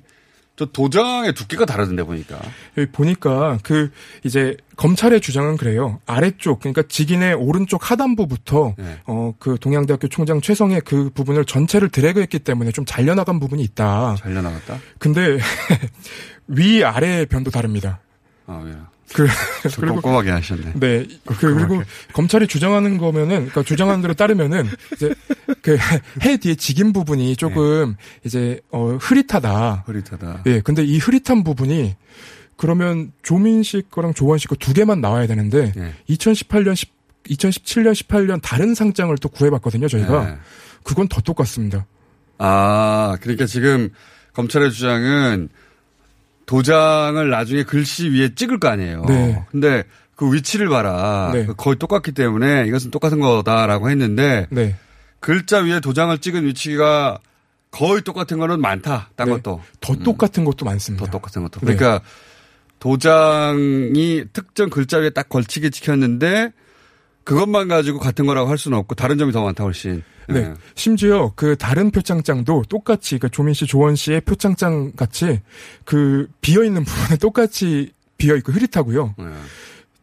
[0.57, 2.41] 저 도장의 두께가 다르던데 보니까.
[2.79, 3.91] 여기 보니까 그
[4.25, 6.01] 이제 검찰의 주장은 그래요.
[6.07, 9.01] 아래쪽 그러니까 직인의 오른쪽 하단부부터 네.
[9.05, 14.17] 어그 동양대학교 총장 최성의 그 부분을 전체를 드래그했기 때문에 좀 잘려나간 부분이 있다.
[14.19, 14.79] 잘려나갔다?
[14.99, 15.39] 근데
[16.49, 18.01] 위 아래 변도 다릅니다.
[18.47, 18.96] 아, 예.
[19.13, 19.27] 그
[19.81, 20.73] 꼼꼼하게 하셨네.
[20.75, 21.07] 네.
[21.25, 25.15] 그, 그리고 검찰이 주장하는 거면은, 그러니까 주장하는 대로 따르면은, 이제,
[25.63, 25.77] 그,
[26.23, 29.85] 해 뒤에 직인 부분이 조금, 이제, 어, 흐릿하다.
[29.87, 30.43] 흐릿하다.
[30.47, 31.95] 예, 근데 이 흐릿한 부분이,
[32.57, 35.95] 그러면 조민 씨 거랑 조원 씨 거 두 개만 나와야 되는데, 예.
[36.15, 36.91] 2018년, 10,
[37.29, 40.31] 2017년, 18년 다른 상장을 또 구해봤거든요, 저희가.
[40.31, 40.37] 예.
[40.83, 41.87] 그건 더 똑같습니다.
[42.39, 43.91] 아, 그러니까 지금
[44.35, 45.49] 검찰의 주장은
[46.47, 49.05] 도장을 나중에 글씨 위에 찍을 거 아니에요.
[49.07, 49.45] 네.
[49.51, 51.31] 근데 그 위치를 봐라.
[51.33, 51.47] 네.
[51.57, 54.77] 거의 똑같기 때문에 이것은 똑같은 거다라고 했는데 네.
[55.21, 57.19] 글자 위에 도장을 찍은 위치가
[57.71, 59.11] 거의 똑같은 거는 많다.
[59.17, 59.35] 딴 네.
[59.35, 59.61] 것도.
[59.81, 61.05] 더 똑같은 것도 많습니다.
[61.05, 61.61] 더 똑같은 것도.
[61.61, 61.75] 네.
[61.75, 62.05] 그러니까
[62.79, 66.53] 도장이 특정 글자 위에 딱 걸치게 찍혔는데
[67.27, 70.03] 그것만 가지고 같은 거라고 할 수는 없고 다른 점이 더 많다 훨씬.
[70.29, 70.39] 네.
[70.39, 70.55] 예.
[70.77, 75.41] 심지어 그 다른 표창장도 똑같이 그 조민 씨, 조원 씨의 표창장 같이
[75.85, 79.17] 그 비어 있는 부분에 똑같이 비어 있고 흐릿하고요.
[79.19, 79.25] 예.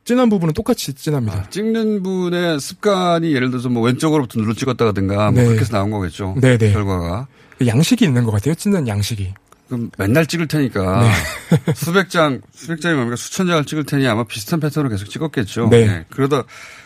[0.03, 1.37] 진한 부분은 똑같이 진합니다.
[1.37, 5.45] 아, 찍는 분의 습관이 예를 들어서 뭐 왼쪽으로부터 눌러 찍었다든가 뭐 네.
[5.45, 6.35] 그렇게 해서 나온 거겠죠.
[6.41, 6.73] 네네.
[6.73, 7.27] 결과가.
[7.65, 8.53] 양식이 있는 것 같아요.
[8.53, 9.33] 찢는 양식이.
[9.69, 11.73] 그럼 맨날 찍을 테니까 네.
[11.73, 15.69] 수백 장, 수백 장이 뭡니까 수천 장을 찍을 테니 아마 비슷한 패턴으로 계속 찍었겠죠.
[15.69, 16.05] 네.
[16.09, 16.43] 그러다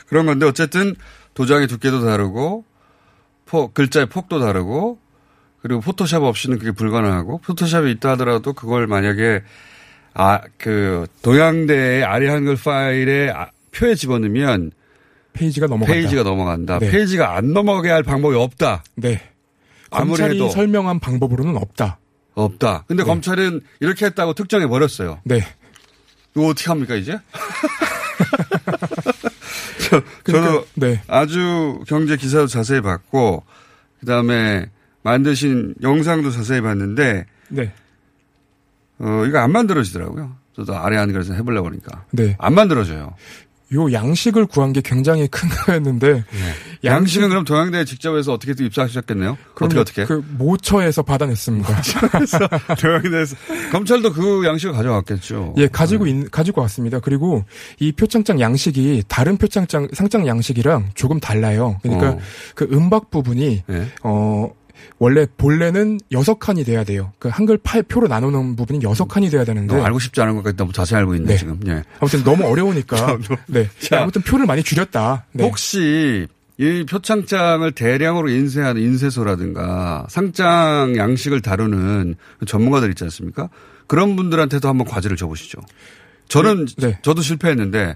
[0.08, 0.96] 그런 건데 어쨌든
[1.34, 2.66] 도장의 두께도 다르고
[3.46, 5.00] 포, 글자의 폭도 다르고
[5.62, 9.44] 그리고 포토샵 없이는 그게 불가능하고 포토샵이 있다 하더라도 그걸 만약에
[10.14, 14.72] 아, 그 동양대의 아래 한글 파일에 아, 표에 집어넣으면
[15.34, 15.94] 페이지가 넘어간다.
[15.94, 16.80] 페이지가 넘어간다.
[16.80, 16.90] 네.
[16.90, 18.84] 페이지가 안 넘어가게 할 방법이 없다.
[18.96, 19.22] 네.
[19.92, 22.00] 아무리 검찰이 해도 설명한 방법으로는 없다.
[22.34, 22.86] 없다.
[22.88, 23.08] 근데 네.
[23.08, 25.20] 검찰은 이렇게 했다고 특정해 버렸어요.
[25.24, 25.42] 네.
[26.36, 27.20] 이거 어떻게 합니까 이제?
[29.90, 31.02] 저, 그러니까, 저도 네.
[31.08, 33.44] 아주 경제 기사도 자세히 봤고
[34.00, 34.70] 그다음에
[35.04, 37.74] 만드신 영상도 자세히 봤는데 네.
[39.00, 40.36] 어 이거 안 만들어지더라고요.
[40.56, 42.36] 저도 아래 한글에서 해보려고 하니까 네.
[42.40, 43.14] 안 만들어져요.
[43.74, 46.24] 요 양식을 구한 게 굉장히 큰 거였는데
[46.86, 49.38] 양식 은 그럼 동양대에 직접 해서 어떻게 또 입사하셨겠네요?
[49.60, 50.06] 어떻게 어떻게?
[50.06, 51.82] 그 모처에서 받아냈습니다.
[52.80, 53.36] 동양대에서
[53.72, 55.56] 검찰도 그 양식을 가져왔겠죠.
[55.58, 57.00] 예, 가지고 있, 가지고 왔습니다.
[57.00, 57.44] 그리고
[57.80, 61.78] 이 표창장 양식이 다른 표창장 상장 양식이랑 조금 달라요.
[61.82, 62.20] 그러니까 어.
[62.56, 63.88] 그 음박 부분이 네.
[64.04, 64.50] 어
[65.00, 67.12] 원래 본래는 여섯 칸이 돼야 돼요.
[67.20, 70.58] 그 한글 파일 표로 나누는 부분이 여섯 칸이 돼야 되는데 알고 싶지 않은 것 같다.
[70.58, 71.38] 너무 자세히 알고 있네 네.
[71.38, 71.60] 지금.
[71.68, 71.84] 예.
[72.00, 73.70] 아무튼 너무 어려우니까 네.
[73.80, 74.02] 자.
[74.02, 75.26] 아무튼 표를 많이 줄였다.
[75.34, 75.44] 네.
[75.44, 76.28] 혹시
[76.60, 82.16] 이 표창장을 대량으로 인쇄하는 인쇄소라든가 상장 양식을 다루는
[82.48, 83.50] 전문가들 있지 않습니까?
[83.86, 85.60] 그런 분들한테도 한번 과제를 줘보시죠.
[86.28, 86.98] 저는 네.
[87.04, 87.96] 저도 실패했는데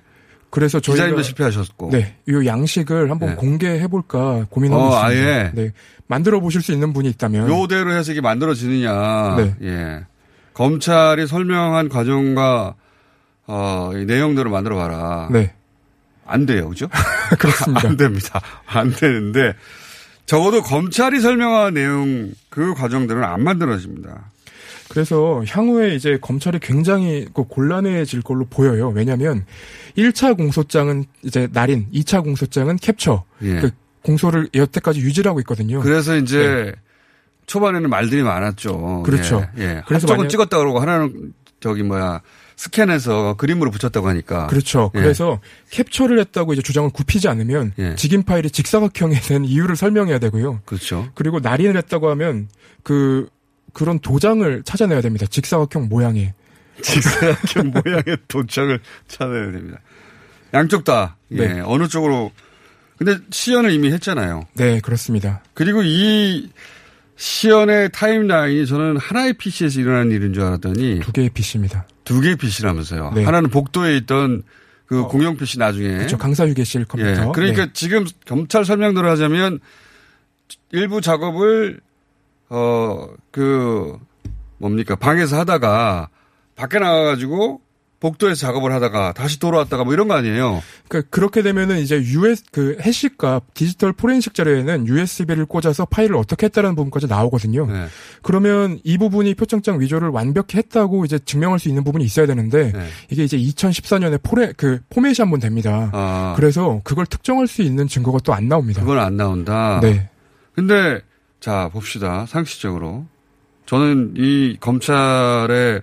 [0.51, 1.89] 그래서 저희가 기자님도 실패하셨고.
[1.91, 3.35] 네, 이 양식을 한번 네.
[3.35, 5.07] 공개해 볼까 고민하고 어, 있습니다.
[5.07, 5.51] 아예?
[5.55, 5.71] 네,
[6.07, 9.35] 만들어 보실 수 있는 분이 있다면 요대로 해서 이게 만들어지느냐.
[9.37, 9.55] 네.
[9.63, 10.05] 예.
[10.53, 12.75] 검찰이 설명한 과정과
[13.47, 15.29] 어, 이 내용대로 만들어 봐라.
[15.31, 15.53] 네,
[16.25, 16.69] 안 돼요.
[16.69, 16.87] 그죠?
[17.39, 17.87] 그렇습니다.
[17.87, 18.41] 안 됩니다.
[18.65, 19.53] 안 되는데
[20.25, 24.31] 적어도 검찰이 설명한 내용 그 과정들은 안 만들어집니다.
[24.91, 28.89] 그래서 향후에 이제 검찰이 굉장히 그 곤란해질 걸로 보여요.
[28.89, 29.45] 왜냐하면
[29.97, 33.23] 1차 공소장은 이제 날인, 2차 공소장은 캡처.
[33.43, 33.61] 예.
[33.61, 33.71] 그
[34.03, 35.79] 공소를 여태까지 유지를 하고 있거든요.
[35.79, 36.73] 그래서 이제
[37.45, 39.03] 초반에는 말들이 많았죠.
[39.05, 39.11] 네.
[39.11, 39.47] 그렇죠.
[39.57, 39.63] 예.
[39.63, 39.81] 예.
[39.87, 42.21] 그래서 한쪽은 찍었다 그러고 하나는 저기 뭐야
[42.57, 44.47] 스캔해서 그림으로 붙였다고 하니까.
[44.47, 44.91] 그렇죠.
[44.95, 44.99] 예.
[44.99, 47.95] 그래서 캡처를 했다고 이제 주장을 굽히지 않으면 예.
[47.95, 50.61] 직인 파일이 직사각형이 된 이유를 설명해야 되고요.
[50.65, 51.07] 그렇죠.
[51.15, 52.49] 그리고 날인을 했다고 하면
[52.83, 53.29] 그
[53.73, 55.25] 그런 도장을 찾아내야 됩니다.
[55.27, 56.33] 직사각형 모양의.
[56.81, 59.79] 직사각형 모양의 도장을 찾아야 됩니다.
[60.53, 61.17] 양쪽 다.
[61.31, 61.47] 예.
[61.47, 61.61] 네.
[61.61, 62.31] 어느 쪽으로.
[62.97, 64.45] 근데 시연을 이미 했잖아요.
[64.53, 65.41] 네, 그렇습니다.
[65.53, 66.49] 그리고 이
[67.15, 71.87] 시연의 타임라인이 저는 하나의 PC에서 일어나는 일인 줄 알았더니 두 개의 PC입니다.
[72.03, 73.13] 두 개의 PC라면서요.
[73.15, 73.23] 네.
[73.23, 74.43] 하나는 복도에 있던
[74.85, 75.97] 그 공용 PC 나중에.
[75.97, 76.17] 그렇죠.
[76.17, 77.27] 강사 휴게실 컴퓨터.
[77.27, 77.31] 예.
[77.33, 77.71] 그러니까 네.
[77.73, 79.59] 지금 검찰 설명대로 하자면
[80.71, 81.79] 일부 작업을
[82.51, 83.97] 어 그
[84.57, 86.09] 뭡니까 방에서 하다가
[86.55, 87.61] 밖에 나가가지고
[88.01, 90.61] 복도에서 작업을 하다가 다시 돌아왔다가 뭐 이런 거 아니에요.
[90.87, 96.75] 그러니까 그렇게 되면은 이제 US 그 해시값 디지털 포렌식 자료에는 USB를 꽂아서 파일을 어떻게 했다라는
[96.75, 97.67] 부분까지 나오거든요.
[97.67, 97.85] 네.
[98.23, 102.87] 그러면 이 부분이 표창장 위조를 완벽히 했다고 이제 증명할 수 있는 부분이 있어야 되는데 네.
[103.11, 105.91] 이게 이제 2014년에 포레 그 포맷이 한 번 됩니다.
[105.93, 108.81] 아, 그래서 그걸 특정할 수 있는 증거가 또 안 나옵니다.
[108.81, 109.79] 그건 안 나온다.
[109.81, 110.09] 네.
[110.55, 111.01] 근데
[111.41, 112.27] 자 봅시다.
[112.27, 113.07] 상식적으로.
[113.65, 115.81] 저는 이 검찰의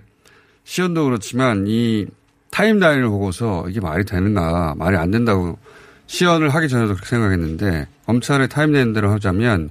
[0.63, 2.07] 시연도 그렇지만 이
[2.49, 5.59] 타임라인을 보고서 이게 말이 되는가 말이 안 된다고
[6.07, 9.69] 시연을 하기 전에도 그렇게 생각했는데 검찰의 타임라인대로 하자면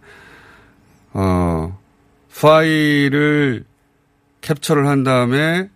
[1.14, 1.80] 어
[2.38, 3.64] 파일을
[4.42, 5.70] 캡처를 한 다음에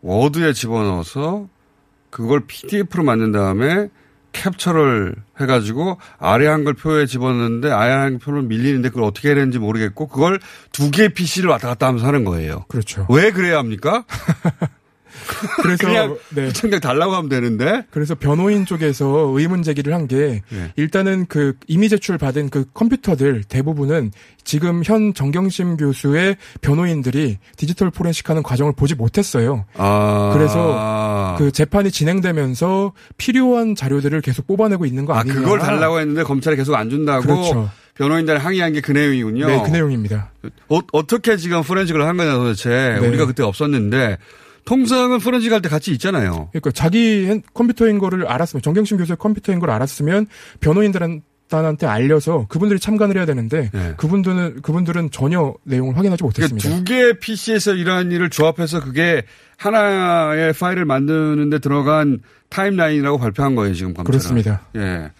[0.00, 1.48] 워드에 집어넣어서
[2.10, 3.88] 그걸 PDF로 만든 다음에
[4.42, 10.08] 캡처를 해가지고 아래 한글 표에 집어넣는데 아래 한글 표를 밀리는데 그걸 어떻게 해야 되는지 모르겠고
[10.08, 10.38] 그걸
[10.72, 12.64] 두 개의 PC를 왔다 갔다 하면서 하는 거예요.
[12.68, 13.06] 그렇죠.
[13.10, 14.04] 왜 그래야 합니까?
[15.62, 16.50] 그래서 그냥 네.
[16.80, 17.84] 달라고 하면 되는데.
[17.90, 20.72] 그래서 변호인 쪽에서 의문 제기를 한게 예.
[20.76, 24.12] 일단은 그 이미 제출 받은 그 컴퓨터들 대부분은
[24.44, 29.64] 지금 현 정경심 교수의 변호인들이 디지털 포렌식하는 과정을 보지 못했어요.
[29.74, 30.30] 아.
[30.34, 35.34] 그래서 그 재판이 진행되면서 필요한 자료들을 계속 뽑아내고 있는 거 아, 아니냐.
[35.40, 37.70] 그걸 달라고 했는데 검찰이 계속 안 준다고 그렇죠.
[37.96, 39.46] 변호인단이 항의한 게 그 내용이군요.
[39.48, 40.30] 네, 그 내용입니다.
[40.68, 42.98] 어, 떻게 지금 포렌식을 한 거냐 도대체.
[43.00, 43.06] 네.
[43.08, 44.18] 우리가 그때 없었는데
[44.66, 46.48] 통상은 포렌식 할 때 같이 있잖아요.
[46.52, 50.26] 그러니까 자기 핸- 컴퓨터인 거를 알았으면 정경심 교수의 컴퓨터인 걸 알았으면
[50.60, 53.94] 변호인들은 단한테 알려서 그분들이 참관을 해야 되는데 네.
[53.96, 56.68] 그분들은 그분들은 전혀 내용을 확인하지 못했습니다.
[56.68, 59.22] 그러니까 두 개의 PC에서 일하는 일을 조합해서 그게
[59.56, 64.10] 하나의 파일을 만드는데 들어간 타임라인이라고 발표한 거예요, 지금 검찰은.
[64.18, 64.62] 그렇습니다.
[64.76, 65.12] 예.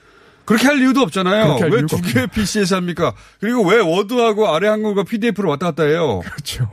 [0.45, 1.59] 그렇게 할 이유도 없잖아요.
[1.71, 3.15] 왜 두 개의 PC에서 합니까?
[3.41, 6.21] 그리고 왜 워드하고 아래 한글과 PDF로 왔다 갔다 해요?
[6.25, 6.69] 그렇죠.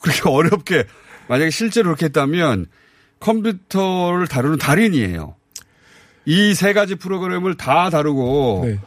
[0.00, 0.84] 그렇게 어렵게
[1.28, 2.66] 만약에 실제로 그렇게 했다면
[3.20, 5.34] 컴퓨터를 다루는 달인이에요.
[6.26, 8.78] 이 세 가지 프로그램을 다 다루고 네.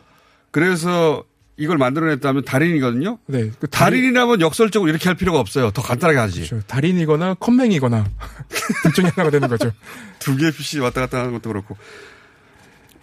[0.51, 1.23] 그래서
[1.55, 3.17] 이걸 만들어냈다면 달인이거든요.
[3.27, 3.51] 네.
[3.59, 5.71] 그 달인이라면 역설적으로 이렇게 할 필요가 없어요.
[5.71, 6.47] 더 간단하게 하지.
[6.47, 6.65] 그렇죠.
[6.67, 8.05] 달인이거나 컴맹이거나
[8.83, 9.71] 둘 중에 하나가 되는 거죠.
[10.19, 11.75] 두 개의 PC 왔다 갔다 하는 것도 그렇고.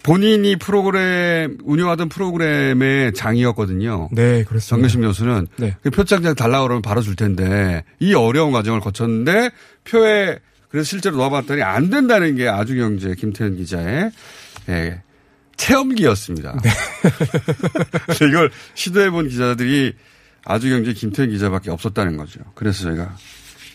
[0.05, 4.09] 본인이 프로그램, 운영하던 프로그램의 장이었거든요.
[4.11, 4.67] 네, 그렇습니다.
[4.67, 5.47] 정교심 교수는.
[5.57, 5.75] 네.
[5.81, 9.49] 그 표창장 달라 그러면 바로 줄 텐데, 이 어려운 과정을 거쳤는데,
[9.83, 10.37] 표에,
[10.69, 14.11] 그래서 실제로 넣어봤더니 안 된다는 게 아주경제 김태현 기자의,
[14.69, 15.01] 예,
[15.57, 16.55] 체험기였습니다.
[16.63, 16.69] 네.
[18.29, 19.93] 이걸 시도해본 기자들이
[20.45, 22.41] 아주경제 김태현 기자밖에 없었다는 거죠.
[22.53, 23.17] 그래서 저희가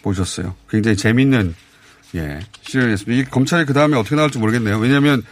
[0.04, 0.54] 모셨어요.
[0.68, 1.56] 굉장히 재밌는,
[2.14, 3.20] 예, 실현이었습니다.
[3.20, 4.78] 이 검찰이 그 다음에 어떻게 나올지 모르겠네요.
[4.78, 5.24] 왜냐하면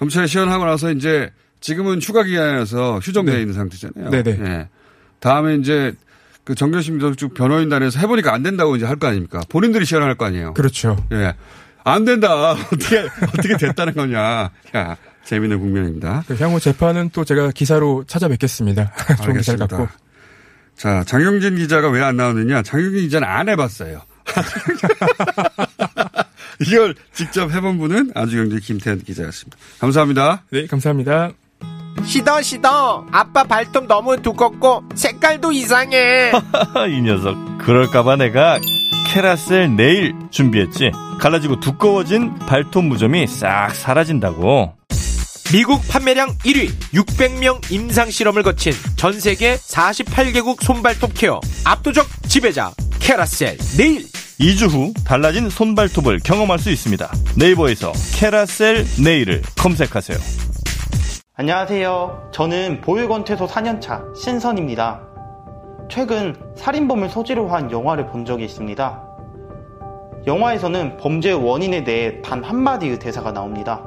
[0.00, 3.40] 검찰이 시연하고 나서 이제 지금은 휴가 기간에서 휴정되어 네.
[3.42, 4.10] 있는 상태잖아요.
[4.10, 4.30] 네네.
[4.40, 4.68] 예.
[5.20, 5.92] 다음에 이제
[6.42, 9.40] 그 정교심 쪽 변호인단에서 해보니까 안 된다고 이제 할 거 아닙니까?
[9.48, 10.54] 본인들이 시연할 거 아니에요.
[10.54, 10.96] 그렇죠.
[11.12, 11.34] 예.
[11.84, 12.52] 안 된다.
[12.72, 14.50] 어떻게, 어떻게 됐다는 거냐.
[14.76, 16.24] 야, 재밌는 국면입니다.
[16.26, 18.92] 그 향후 재판은 또 제가 기사로 찾아뵙겠습니다.
[19.22, 19.58] 좋은 기사를.
[19.66, 19.86] 갖고.
[20.76, 22.62] 자, 장영진 기자가 왜 안 나오느냐?
[22.62, 24.00] 장영진 기자는 안 해봤어요.
[26.60, 29.56] 이걸 직접 해본 분은 아주경제 김태현 기자였습니다.
[29.78, 30.42] 감사합니다.
[30.50, 31.30] 네, 감사합니다.
[32.04, 36.32] 시더 시더 아빠 발톱 너무 두껍고 색깔도 이상해
[36.90, 37.36] 이 녀석.
[37.58, 38.58] 그럴까봐 내가
[39.08, 40.92] 캐라셀 네일 준비했지.
[41.18, 44.74] 갈라지고 두꺼워진 발톱 무좀이 싹 사라진다고.
[45.52, 52.70] 미국 판매량 1위 600명 임상 실험을 거친 전 세계 48개국 손발톱 케어 압도적 지배자
[53.00, 54.06] 캐라셀 네일
[54.40, 57.12] 2주 후 달라진 손발톱을 경험할 수 있습니다.
[57.36, 60.16] 네이버에서 캐라셀 네일을 검색하세요.
[61.34, 62.30] 안녕하세요.
[62.32, 65.02] 저는 보육원 퇴소 4년차 신선입니다.
[65.90, 69.02] 최근 살인범을 소재로 한 영화를 본 적이 있습니다.
[70.26, 73.84] 영화에서는 범죄 원인에 대해 단 한마디의 대사가 나옵니다.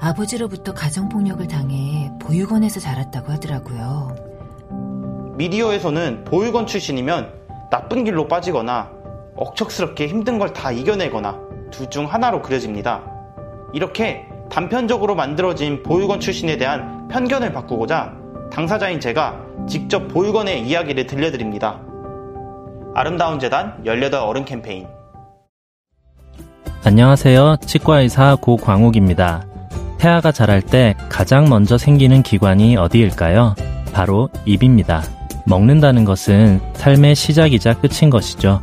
[0.00, 5.34] 아버지로부터 가정폭력을 당해 보육원에서 자랐다고 하더라고요.
[5.38, 7.32] 미디어에서는 보육원 출신이면
[7.70, 8.97] 나쁜 길로 빠지거나
[9.38, 11.38] 억척스럽게 힘든 걸 다 이겨내거나
[11.70, 13.02] 둘 중 하나로 그려집니다.
[13.72, 18.12] 이렇게 단편적으로 만들어진 보육원 출신에 대한 편견을 바꾸고자
[18.50, 21.80] 당사자인 제가 직접 보육원의 이야기를 들려드립니다.
[22.94, 24.86] 아름다운 재단 18 어른 캠페인
[26.84, 27.56] 안녕하세요.
[27.60, 29.44] 치과의사 고광욱입니다.
[29.98, 33.54] 태아가 자랄 때 가장 먼저 생기는 기관이 어디일까요?
[33.92, 35.02] 바로 입입니다.
[35.46, 38.62] 먹는다는 것은 삶의 시작이자 끝인 것이죠.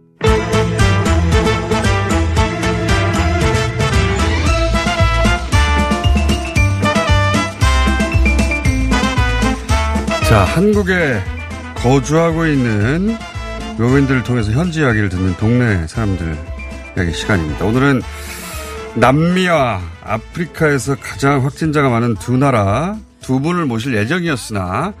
[10.31, 11.21] 자, 한국에
[11.75, 13.17] 거주하고 있는
[13.77, 16.37] 외국인들을 통해서 현지 이야기를 듣는 동네 사람들
[16.95, 17.65] 이야기 시간입니다.
[17.65, 18.01] 오늘은
[18.95, 24.93] 남미와 아프리카에서 가장 확진자가 많은 두 나라 두 분을 모실 예정이었으나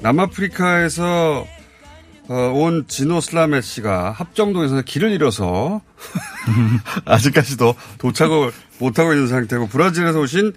[0.00, 1.46] 남아프리카에서
[2.28, 5.82] 어, 온 진호 슬라메 씨가 합정동에서 길을 잃어서
[7.06, 10.52] 아직까지도 도착을 못하고 있는 상태고 브라질에서 오신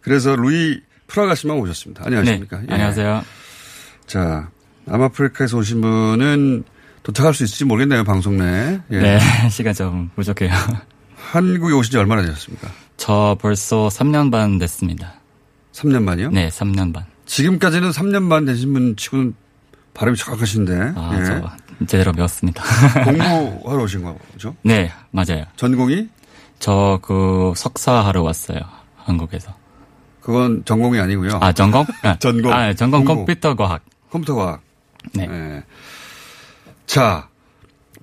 [0.00, 2.04] 그래서 루이 프라가 씨만 오셨습니다.
[2.06, 2.60] 안녕하십니까?
[2.60, 3.39] 네, 안녕하세요.
[4.10, 4.48] 자,
[4.86, 6.64] 남아프리카에서 오신 분은
[7.04, 8.80] 도착할 수 있을지 모르겠네요, 방송 내.
[8.90, 8.98] 예.
[9.00, 9.20] 네,
[9.50, 10.50] 시간 좀 부족해요.
[11.16, 12.66] 한국에 오신 지 얼마나 되셨습니까?
[12.96, 15.12] 저 벌써 3년 반 됐습니다.
[15.72, 16.30] 3년 반이요?
[16.30, 17.04] 네, 3년 반.
[17.24, 19.32] 지금까지는 3년 반 되신 분 치고는
[19.94, 20.92] 발음이 정확하신데.
[20.96, 21.24] 아, 예.
[21.78, 22.64] 저 제대로 배웠습니다.
[23.04, 24.02] 공부하러 오신
[24.34, 24.56] 거죠?
[24.64, 25.44] 네, 맞아요.
[25.54, 26.08] 전공이?
[26.58, 28.58] 저 그 석사하러 왔어요.
[28.96, 29.54] 한국에서.
[30.20, 31.38] 그건 전공이 아니고요.
[31.40, 31.86] 아, 전공?
[32.02, 32.52] 아, 전공.
[32.52, 33.20] 아, 전공 공부.
[33.24, 33.82] 컴퓨터 과학.
[34.10, 34.62] 컴퓨터 과학.
[35.14, 35.62] 네.
[36.86, 37.28] 자,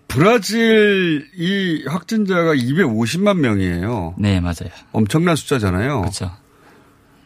[0.07, 4.15] 브라질 이 확진자가 250만 명이에요.
[4.17, 4.69] 네, 맞아요.
[4.91, 6.01] 엄청난 숫자잖아요.
[6.01, 6.31] 그렇죠.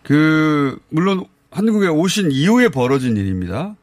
[0.03, 3.75] 그 물론 한국에 오신 이후에 벌어진 일입니다.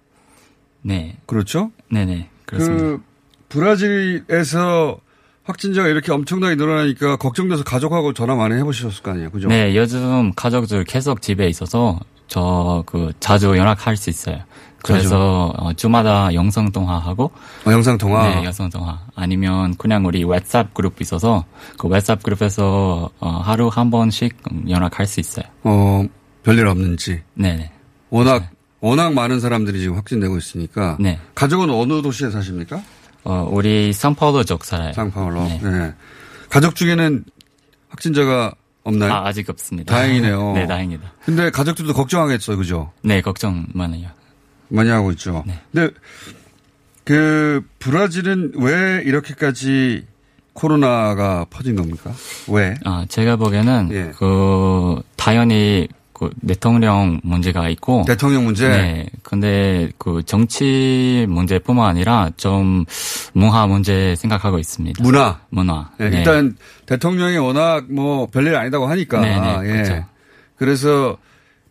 [0.83, 1.17] 네.
[1.27, 1.71] 그렇죠?
[1.91, 2.29] 네 네.
[2.45, 2.85] 그렇습니다.
[2.85, 3.03] 그
[3.49, 5.01] 브라질에서
[5.45, 9.49] 확진자가 이렇게 엄청나게 늘어나니까 걱정돼서 가족하고 전화 많이 해보셨을 거 아니에요, 그죠?
[9.49, 14.43] 네, 요즘 가족들 계속 집에 있어서 저 그 자주 연락할 수 있어요.
[14.83, 17.31] 그래서 어, 주마다 영상 통화하고
[17.67, 18.29] 어, 영상 통화.
[18.29, 19.01] 네, 영상 통화.
[19.15, 21.45] 아니면 그냥 우리 왓츠앱 그룹 있어서
[21.79, 24.37] 그 왓츠앱 그룹에서 어, 하루 한 번씩
[24.69, 25.45] 연락할 수 있어요.
[25.65, 26.05] 어
[26.45, 27.21] 별일 없는지.
[27.35, 27.71] 네네.
[28.11, 28.51] 워낙
[28.81, 30.97] 워낙 많은 사람들이 지금 확진되고 있으니까.
[31.01, 31.19] 네.
[31.35, 32.81] 가족은 어느 도시에 사십니까?
[33.25, 34.93] 어, 우리 상파울로 쪽 살아요.
[34.93, 35.43] 상파울로.
[35.45, 35.93] 네.
[36.49, 37.25] 가족 중에는
[37.91, 38.55] 확진자가
[38.85, 39.13] 없나요?
[39.13, 39.95] 아, 아직 없습니다.
[39.95, 40.53] 다행이네요.
[40.55, 41.13] 네, 다행이다.
[41.25, 42.93] 근데 가족들도 걱정하겠어요, 그죠?
[43.03, 44.09] 네, 걱정 많아요.
[44.69, 45.45] 많이 하고 있죠.
[45.47, 45.59] 네.
[45.73, 45.95] 근데
[47.05, 50.07] 그 브라질은 왜 이렇게까지
[50.53, 52.13] 코로나가 퍼진 겁니까?
[52.49, 52.75] 왜?
[52.85, 54.13] 아, 제가 보기에는 예.
[54.17, 58.69] 그 당연히 그 대통령 문제가 있고 대통령 문제.
[58.69, 59.07] 네.
[59.23, 62.85] 근데 그 정치 문제뿐만 아니라 좀
[63.35, 65.03] 문화 문제 생각하고 있습니다.
[65.03, 65.39] 문화.
[65.51, 65.91] 문화.
[65.97, 66.19] 네, 네.
[66.19, 66.57] 일단
[66.87, 69.21] 대통령이 워낙 뭐 별일 아니다고 하니까.
[69.21, 69.73] 네, 네, 예.
[69.73, 70.05] 그렇죠.
[70.57, 71.17] 그래서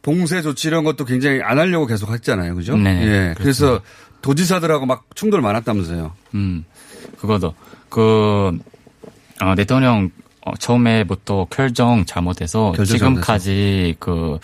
[0.08, 2.56] 봉쇄 조치 이런 것도 굉장히 안 하려고 계속 했잖아요.
[2.56, 2.78] 그죠?
[2.78, 3.34] 네, 네, 예.
[3.36, 3.82] 그래서
[4.22, 6.14] 도지사들하고 막 충돌 많았다면서요.
[6.34, 6.64] 음.
[7.20, 7.54] 그거도
[7.90, 8.58] 그
[9.42, 10.10] 어, 대통령
[10.46, 14.40] 어, 처음에부터 결정 잘못해서 결정 지금까지 그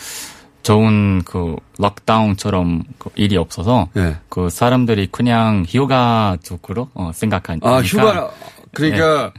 [0.63, 4.17] 좋은 그 락다운처럼 그 일이 없어서 예.
[4.27, 8.31] 그 사람들이 그냥 휴가 쪽으로 어, 생각하니까 아, 휴가,
[8.73, 9.31] 그러니까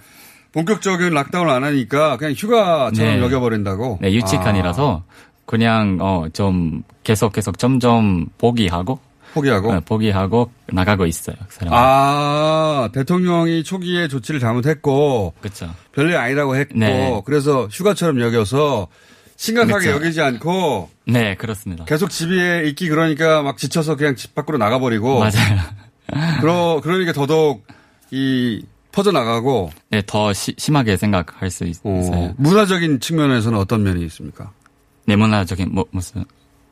[0.52, 3.20] 본격적인 락다운을 안 하니까 그냥 휴가처럼 네.
[3.20, 3.98] 여겨버린다고?
[4.00, 5.02] 네, 유치칸이라서
[5.46, 8.98] 그냥 어 좀 계속 계속 점점 포기하고
[9.34, 11.36] 포기하고 어, 포기하고 나가고 있어요.
[11.48, 11.66] 그.
[11.70, 15.34] 아, 대통령이 초기에 조치를 잘못했고.
[15.40, 15.70] 그렇죠.
[15.92, 16.78] 별일 아니라고 했고.
[16.78, 17.20] 네.
[17.26, 18.86] 그래서 휴가처럼 여겨서
[19.36, 19.90] 심각하게 그쵸.
[19.96, 20.88] 여기지 않고.
[21.08, 21.84] 네, 그렇습니다.
[21.84, 25.18] 계속 집에 있기 그러니까 막 지쳐서 그냥 집 밖으로 나가버리고.
[25.18, 25.60] 맞아요.
[26.40, 27.66] 그러, 그러니까 더더욱
[28.12, 29.72] 이 퍼져 나가고.
[29.90, 34.52] 네, 더 시- 심하게 생각할 수 있, 어, 어요 문화적인 측면에서는 어떤 면이 있습니까?
[35.06, 36.24] 네, 문화적인 뭐 무슨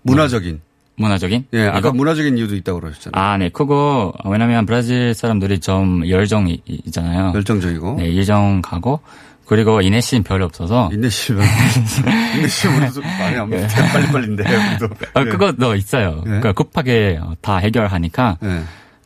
[0.02, 0.60] 문화적인.
[0.96, 1.46] 문화적인?
[1.54, 1.92] 예, 아까 이거?
[1.92, 3.22] 문화적인 이유도 있다고 그러셨잖아요.
[3.24, 7.32] 아, 네, 그거 왜냐면 브라질 사람들이 좀 열정이 있잖아요.
[7.34, 7.96] 열정적이고.
[7.98, 9.00] 네, 열정가고
[9.46, 10.90] 그리고 인내심 별로 없어서.
[10.92, 11.38] 인내심.
[12.36, 14.44] 인내심 우리도 많이 안 먹는데 빨리빨리인데.
[14.44, 14.88] 우리도.
[15.14, 15.24] 아, 예.
[15.24, 16.16] 그것도 있어요.
[16.16, 16.22] 네.
[16.24, 18.38] 그러니까 급하게 어, 다 해결하니까.
[18.40, 18.62] 네.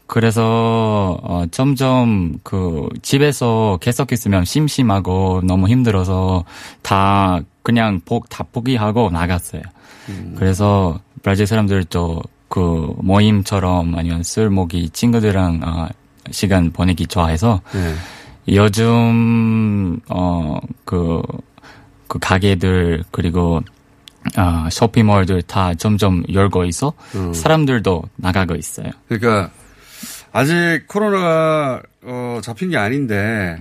[0.06, 6.44] 그래서 어, 점점 그 집에서 계속 있으면 심심하고 너무 힘들어서
[6.82, 9.60] 다 그냥 복, 다 포기하고 나갔어요.
[10.36, 15.88] 그래서 브라질 사람들도 그 모임처럼 아니면 술 먹기 친구들이랑 어,
[16.30, 18.54] 시간 보내기 좋아해서 네.
[18.54, 21.22] 요즘 어그
[22.06, 23.60] 그 가게들 그리고
[24.36, 27.34] 아 쇼핑몰들 다 점점 열고 있어 음.
[27.34, 28.92] 사람들도 나가고 있어요.
[29.08, 29.50] 그러니까
[30.30, 33.60] 아직 코로나가 어, 잡힌 게 아닌데.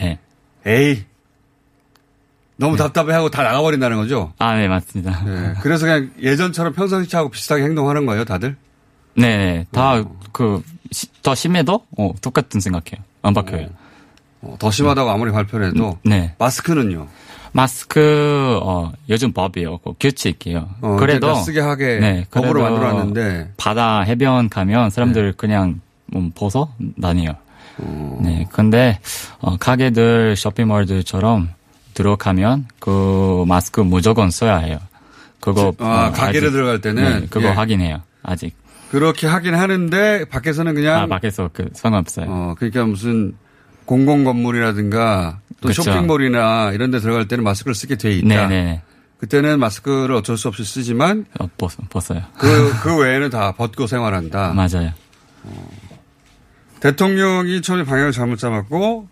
[0.00, 0.18] 네.
[0.66, 1.04] 에이.
[2.56, 4.32] 너무 답답해하고 다 나가버린다는 거죠?
[4.38, 5.22] 아, 네, 맞습니다.
[5.24, 5.52] 네.
[5.62, 8.56] 그래서 그냥 예전처럼 평상시하고 비슷하게 행동하는 거예요, 다들?
[9.14, 9.66] 네, 네.
[9.72, 10.02] 다,
[10.32, 13.04] 그, 시- 더 심해도, 어, 똑같은 생각해요.
[13.22, 13.68] 안 바뀌어요.
[14.42, 15.98] 어, 더 심하다고 아무리 발표를 해도.
[16.04, 16.34] 네.
[16.38, 17.08] 마스크는요?
[17.52, 19.78] 마스크, 어, 요즘 법이요.
[19.78, 20.68] 그 규칙이에요.
[20.82, 21.34] 어, 그래도.
[21.34, 23.52] 쓰게 하게 네, 법으로 그래도 만들어 놨는데.
[23.56, 25.80] 바다 해변 가면 사람들 그냥,
[26.14, 26.68] 음, 벗어
[27.00, 27.32] 다녀요.
[28.20, 28.46] 네.
[28.52, 28.98] 근데,
[29.40, 31.50] 어, 가게들, 쇼핑몰들처럼
[31.96, 34.78] 들어가면 그 마스크 무조건 써야 해요.
[35.40, 35.72] 그거.
[35.78, 37.20] 아, 어, 가게를 아직- 들어갈 때는?
[37.20, 37.50] 네, 그거 예.
[37.52, 38.02] 확인해요.
[38.22, 38.54] 아직.
[38.90, 41.00] 그렇게 하긴 하는데, 밖에서는 그냥.
[41.02, 42.26] 아, 밖에서 그 상관없어요.
[42.28, 43.34] 어, 그러니까 무슨
[43.86, 45.82] 공공 건물이라든가 또 그쵸.
[45.82, 48.48] 쇼핑몰이나 이런 데 들어갈 때는 마스크를 쓰게 돼 있다.
[48.48, 48.82] 네네.
[49.18, 52.20] 그때는 마스크를 어쩔 수 없이 쓰지만 어, 벗, 벗어요.
[52.36, 54.52] 그, 그 외에는 다 벗고 생활한다.
[54.54, 54.92] 맞아요.
[56.80, 59.08] 대통령이 처음에 방향을 잘못 잡았고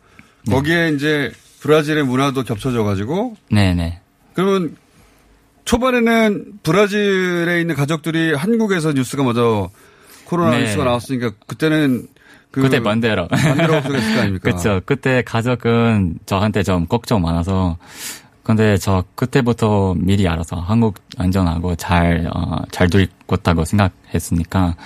[0.47, 0.55] 네.
[0.55, 1.33] 거기에 이제
[1.65, 4.01] 브라질의 문화도 겹쳐져 가지고 네네.
[4.35, 4.77] 그러면
[5.65, 9.71] 초반에는 브라질에 있는 가족들이 한국에서 뉴스가 먼저
[10.27, 10.65] 코로나 네.
[10.65, 12.07] 뉴스가 나왔으니까 그때는
[12.51, 13.29] 그 그때 반대로.
[13.29, 14.51] 반대로 걱정했을 거 아닙니까?
[14.53, 14.83] 그쵸.
[14.85, 17.79] 그때 가족은 저한테 좀 걱정 많아서
[18.43, 24.77] 근데 저 그때부터 미리 알아서 한국 안전하고 잘, 어, 잘될 거다고 생각했으니까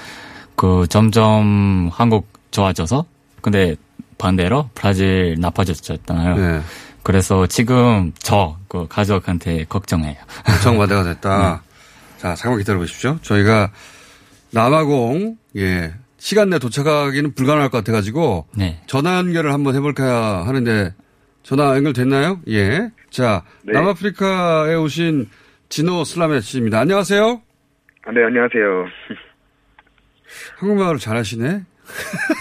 [0.55, 3.05] 그 점점 한국 좋아져서
[3.41, 3.75] 근데
[4.19, 6.37] 반대로 브라질 나빠졌잖아요.
[6.37, 6.61] 네.
[7.03, 10.15] 그래서 지금 저 그 가족한테 걱정해요.
[10.45, 11.63] 걱정받아가 됐다.
[12.19, 13.19] 자, 잠깐만 기다려 보십시오.
[13.23, 13.73] 저희가
[14.51, 18.81] 남아공, 예, 시간 내 도착하기는 불가능할 것 같아가지고, 네.
[18.87, 20.93] 전화 연결을 한번 해볼까 하는데,
[21.43, 22.41] 전화 연결됐나요?
[22.49, 22.91] 예.
[23.11, 23.73] 자, 네.
[23.73, 25.31] 남아프리카에 오신
[25.71, 26.81] 진호 슬라메 씨입니다.
[26.81, 27.41] 안녕하세요.
[28.07, 28.87] 아, 네, 안녕하세요.
[30.59, 31.63] 한국말을 잘하시네.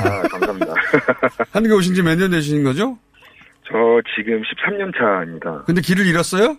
[0.03, 0.73] 아, 감사합니다.
[1.51, 2.97] 한국에 오신 지 몇 년 되시는 거죠?
[3.67, 3.73] 저
[4.15, 5.63] 지금 13년 차입니다.
[5.65, 6.57] 근데 길을 잃었어요?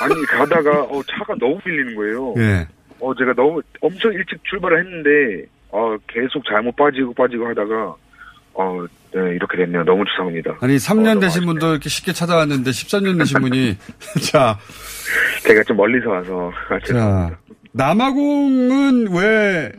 [0.00, 2.34] 아니, 가다가, 어, 차가 너무 밀리는 거예요.
[2.38, 2.66] 예.
[2.98, 7.94] 어, 제가 너무 엄청 일찍 출발을 했는데, 어, 계속 잘못 빠지고 빠지고 하다가,
[8.54, 8.84] 어,
[9.14, 9.84] 네, 이렇게 됐네요.
[9.84, 10.56] 너무 죄송합니다.
[10.60, 13.76] 아니, 3년 되신 분도 이렇게 쉽게 찾아왔는데 13년 되신 분이,
[14.32, 14.58] 자,
[15.44, 16.50] 제가 좀 멀리서 와서.
[16.70, 16.78] 아.
[16.80, 17.38] 자,
[17.72, 19.72] 남아공은 왜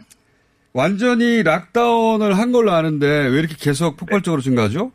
[0.78, 4.92] 완전히 락다운을 한 걸로 아는데 왜 이렇게 계속 폭발적으로 증가하죠?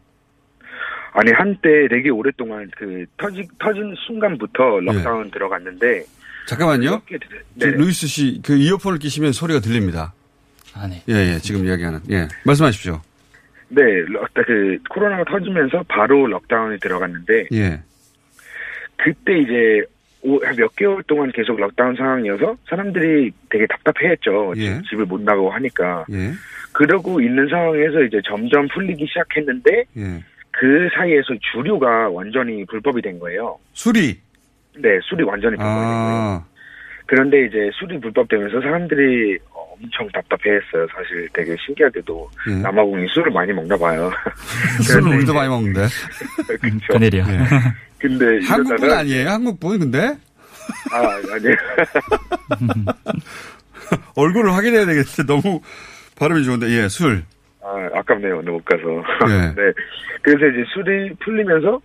[1.13, 6.05] 아니, 한때 되게 오랫동안 그, 터지, 터진 순간부터 lockdown 들어갔는데,
[6.47, 7.03] 잠깐만요.
[7.09, 7.77] 이렇게 되- 저 네.
[7.77, 10.15] 루이스 씨, 그 이어폰을 끼시면 소리가 들립니다.
[10.73, 11.03] 아, 네.
[11.09, 12.01] 예, 예, 지금 이야기하는.
[12.11, 12.29] 예.
[12.47, 13.03] 말씀하십시오.
[13.69, 17.83] 네, lock, 그, 코로나가 터지면서 바로 lockdown이 들어갔는데, 예.
[18.99, 19.87] 그때 이제 한
[20.57, 24.55] 몇 개월 동안 계속 lockdown 상황이어서 사람들이 되게 답답해했죠.
[24.57, 24.61] 예.
[24.81, 26.05] 집- 집을 못 나가고 하니까.
[26.13, 26.31] 예.
[26.73, 30.25] 그러고 있는 상황에서 이제 점점 풀리기 시작했는데 예.
[30.53, 33.59] 그 사이에서 주류가 완전히 불법이 된 거예요.
[33.73, 34.19] 술이.
[34.79, 35.89] 네, 술이 완전히 불법이 된 거예요.
[35.91, 36.45] 아,
[37.07, 40.87] 그런데 이제 술이 불법되면서 사람들이 엄청 답답해했어요.
[40.95, 42.55] 사실 되게 신기하게도 예.
[42.63, 44.11] 남아공이 술을 많이 먹나 봐요.
[44.83, 45.81] 술을 우리도 많이 먹는데.
[46.61, 46.87] 그렇죠.
[46.93, 47.25] 그늘이요.
[48.03, 48.09] 예.
[48.09, 49.29] 근데 한국분 아니에요?
[49.29, 50.17] 한국분, 근데?
[50.93, 51.57] 아, 아니에요.
[54.17, 55.61] 얼굴을 확인해야 되겠는데 너무
[56.19, 57.23] 발음이 좋은데, 예, 술.
[57.63, 58.39] 아, 아깝네요.
[58.39, 58.83] 오늘 못 가서.
[59.29, 59.55] 네.
[59.57, 59.73] 네.
[60.23, 61.81] 그래서 이제 술이 풀리면서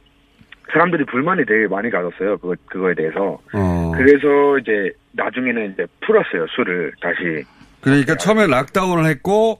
[0.72, 2.38] 사람들이 불만이 되게 많이 가졌어요.
[2.38, 3.40] 그거, 그거에 대해서.
[3.54, 3.92] 어.
[3.96, 6.46] 그래서 이제 나중에는 이제 풀었어요.
[6.56, 7.46] 술을 다시.
[7.82, 9.60] 그러니까 처음에 락다운을 했고,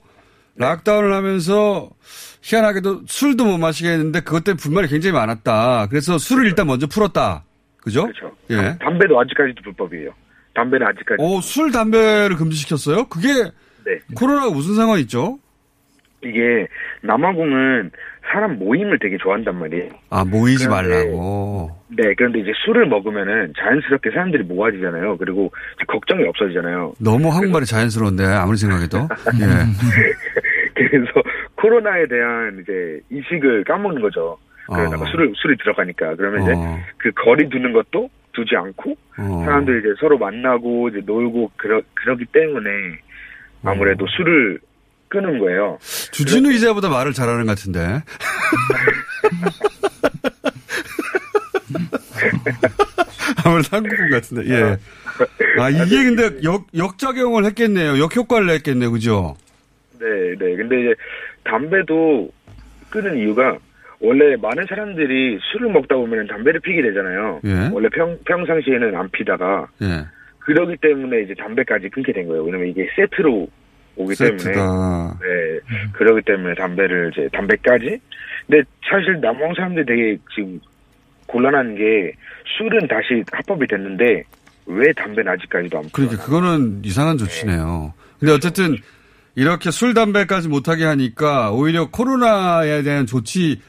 [0.56, 1.88] 락다운을 하면서
[2.42, 5.86] 희한하게도 술도 못 마시게 했는데 그것 때문에 불만이 굉장히 많았다.
[5.90, 7.44] 그래서 술을 일단 먼저 풀었다.
[7.78, 8.02] 그죠?
[8.06, 8.32] 그렇죠.
[8.50, 8.76] 예.
[8.80, 10.10] 담배도 아직까지도 불법이에요.
[10.54, 11.22] 담배는 아직까지.
[11.22, 13.06] 오, 술, 담배를 금지시켰어요?
[13.08, 13.28] 그게
[13.84, 13.98] 네.
[14.14, 15.38] 코로나가 무슨 상관 있죠?
[16.22, 16.66] 이게
[17.02, 17.90] 남아공은
[18.30, 19.88] 사람 모임을 되게 좋아한단 말이에요.
[20.10, 21.70] 아, 모이지 그런데- 말라고.
[21.96, 22.12] 네.
[22.16, 25.16] 그런데 이제 술을 먹으면은 자연스럽게 사람들이 모아지잖아요.
[25.16, 25.50] 그리고
[25.86, 26.94] 걱정이 없어지잖아요.
[26.98, 28.98] 너무 한국말이 자연스러운데, 아무리 생각해도.
[29.40, 29.46] 예.
[30.90, 31.12] 그래서
[31.56, 34.38] 코로나에 대한 이제 이식을 까먹는 거죠.
[34.66, 35.06] 그러다가 어.
[35.06, 36.78] 술을 술이 들어가니까 그러면 이제 어.
[36.98, 39.42] 그 거리 두는 것도 두지 않고 어.
[39.44, 42.70] 사람들이 이제 서로 만나고 이제 놀고 그러 그러기 때문에
[43.64, 44.08] 아무래도 어.
[44.16, 44.60] 술을
[45.08, 45.78] 끄는 거예요.
[45.80, 47.80] 주진우 기자보다 말을 잘하는 것 같은데.
[53.44, 54.76] 아무래도 한국분 같은데, 예.
[55.58, 57.98] 아, 이게 근데 역, 역작용을 했겠네요.
[57.98, 58.92] 역효과를 냈겠네요.
[58.92, 59.36] 그죠?
[59.98, 60.56] 네, 네.
[60.56, 60.94] 근데 이제
[61.44, 62.30] 담배도
[62.90, 63.58] 끄는 이유가
[64.00, 67.40] 원래 많은 사람들이 술을 먹다 보면 담배를 피게 되잖아요.
[67.44, 67.70] 예.
[67.72, 70.06] 원래 평, 평상시에는 안 피다가 예.
[70.40, 72.44] 그러기 때문에 이제 담배까지 끊게 된 거예요.
[72.44, 73.48] 왜냐면 이게 세트로
[73.96, 74.38] 오기 때문에.
[74.38, 75.18] 세트다.
[75.20, 75.60] 네.
[75.92, 78.00] 그러기 때문에 담배를 이제 담배까지.
[78.46, 80.60] 근데 사실 남아공 사람들이 되게 지금
[81.26, 82.12] 곤란한 게
[82.56, 84.22] 술은 다시 합법이 됐는데
[84.66, 87.92] 왜 담배는 아직까지도 안 그러니까 그거는 이상한 조치네요.
[88.18, 88.76] 근데 어쨌든
[89.38, 93.60] 이렇게 술, 담배까지 못하게 하니까 오히려 코로나에 대한 조치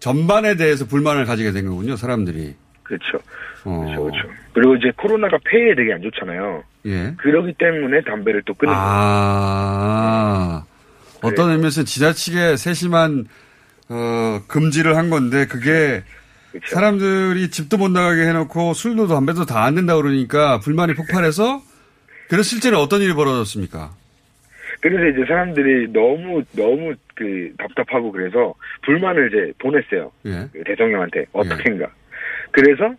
[0.00, 1.96] 전반에 대해서 불만을 가지게 된 거군요.
[1.96, 2.54] 사람들이.
[2.82, 3.16] 그렇죠.
[3.64, 3.84] 어.
[3.86, 4.28] 그렇죠, 그렇죠.
[4.52, 6.62] 그리고 이제 코로나가 폐에 되게 안 좋잖아요.
[6.84, 7.14] 예.
[7.16, 8.86] 그러기 때문에 담배를 또 끊는 거예요.
[8.86, 10.64] 아,
[11.22, 13.24] 어떤 의미에서 지나치게 세심한
[13.88, 16.02] 어, 금지를 한 건데 그게
[16.66, 21.62] 사람들이 집도 못 나가게 해놓고 술도 담배도 다 안 된다 그러니까 불만이 폭발해서
[22.28, 24.01] 그래서 실제로 어떤 일이 벌어졌습니까?
[24.82, 28.52] 그래서 이제 사람들이 너무 너무 그 답답하고 그래서
[28.82, 30.10] 불만을 이제 보냈어요.
[30.26, 30.48] 예.
[30.52, 31.88] 그 대통령한테 어떻게인가.
[32.50, 32.92] 그래서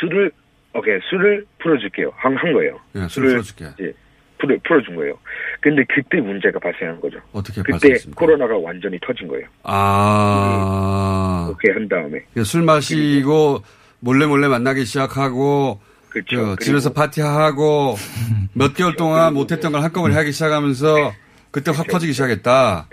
[0.00, 0.32] 술을
[0.74, 2.12] 오케이 술을 풀어줄게요.
[2.16, 2.78] 한, 한 거예요.
[2.96, 3.66] 예, 술 풀어줄게.
[3.78, 3.92] 이제
[4.38, 5.16] 풀어 풀어준 거예요.
[5.60, 7.20] 근데 그때 문제가 발생한 거죠.
[7.32, 8.18] 어떻게 그때 발생했습니까?
[8.18, 9.46] 코로나가 완전히 터진 거예요.
[9.62, 13.62] 아, 그렇게 한 다음에 술 마시고
[14.00, 15.80] 몰래 몰래 만나기 시작하고
[16.10, 16.56] 그쵸.
[16.58, 17.96] 그 집에서 파티하고
[18.54, 21.12] 몇 개월 동안 못했던 걸 한꺼번에 하기 시작하면서
[21.50, 22.86] 그때 확 퍼지기 시작했다.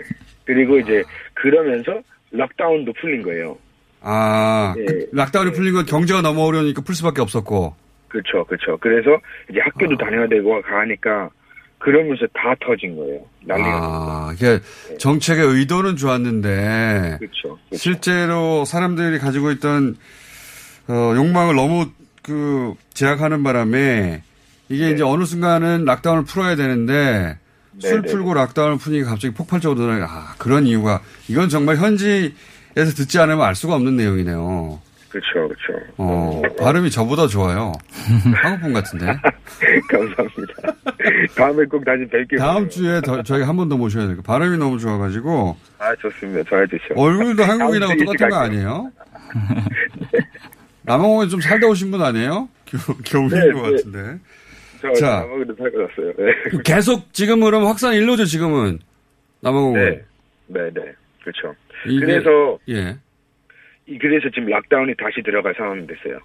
[0.44, 1.02] 그리고 이제
[1.34, 2.00] 그러면서
[2.30, 3.58] lockdown도 풀린 거예요.
[4.00, 4.84] 아, 예.
[4.84, 7.74] 그 lockdown이 풀린 건 경제가 너무 어려우니까 풀 수밖에 없었고.
[8.08, 8.78] 그렇죠, 그렇죠.
[8.78, 9.10] 그래서
[9.50, 11.30] 이제 학교도 다녀야 되고 가니까
[11.78, 13.20] 그러면서 다 터진 거예요.
[13.44, 13.70] 난리가.
[13.70, 14.60] 아, 이게
[14.98, 17.58] 정책의 의도는 좋았는데 그렇죠.
[17.72, 19.96] 실제로 사람들이 가지고 있던
[20.88, 21.90] 어, 욕망을 너무
[22.22, 24.22] 그 제약하는 바람에
[24.68, 24.90] 이게 네.
[24.92, 27.38] 이제 어느 순간은 락다운을 풀어야 되는데
[27.78, 28.10] 술 네.
[28.10, 32.32] 풀고 락다운을 푸니까 갑자기 폭발적으로 늘어나 아 그런 이유가 이건 정말 현지에서
[32.74, 34.80] 듣지 않으면 알 수가 없는 내용이네요.
[35.08, 35.92] 그렇죠, 그렇죠.
[35.96, 37.72] 어, 발음이 저보다 좋아요.
[38.42, 39.06] 한국 분 같은데.
[39.90, 40.54] 감사합니다.
[41.34, 42.38] 다음에 꼭 다시 뵐게요.
[42.38, 46.48] 다음 주에 더, 저희가 한번 더 모셔야 될거 발음이 너무 좋아가지고 아, 좋습니다.
[46.50, 46.94] 좋아해 주시오.
[47.02, 48.92] 얼굴도 한국인하고 똑같은 거 아니에요?
[50.88, 52.48] 남아공에 좀 살다 오신 분 아니에요?
[52.66, 53.76] 겨- 겨울인 네, 것 네.
[53.76, 54.18] 같은데.
[54.80, 55.10] 저 자.
[55.20, 56.12] 남아공에도 살고 왔어요.
[56.18, 56.58] 네.
[56.64, 58.78] 계속 지금 그럼 확산 일로죠 지금은
[59.40, 59.80] 남아공은.
[59.84, 60.02] 네,
[60.48, 60.82] 네, 네.
[61.22, 61.54] 그렇죠.
[61.86, 62.96] 이게- 그래서 예
[63.86, 66.18] 이- 그래서 지금 lockdown이 다시 들어갈 상황이 됐어요.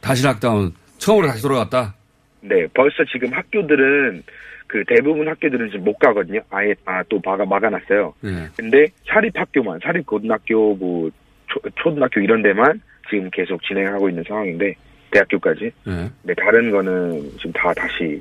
[0.00, 1.94] 다시 lockdown 처음으로 다시 돌아갔다.
[2.40, 4.22] 네, 벌써 지금 학교들은
[4.66, 6.40] 그 대부분 학교들은 지금 못 가거든요.
[6.50, 8.14] 아예 아, 또 막아 막아놨어요.
[8.24, 8.48] 예.
[8.56, 11.10] 근데 사립 학교만 사립 고등학교 뭐
[11.52, 12.80] 초, 초등학교 이런 데만
[13.10, 14.74] 지금 계속 진행하고 있는 상황인데
[15.10, 15.70] 대학교까지.
[15.88, 16.10] 예.
[16.22, 18.20] 네, 다른 거는 지금 다 다시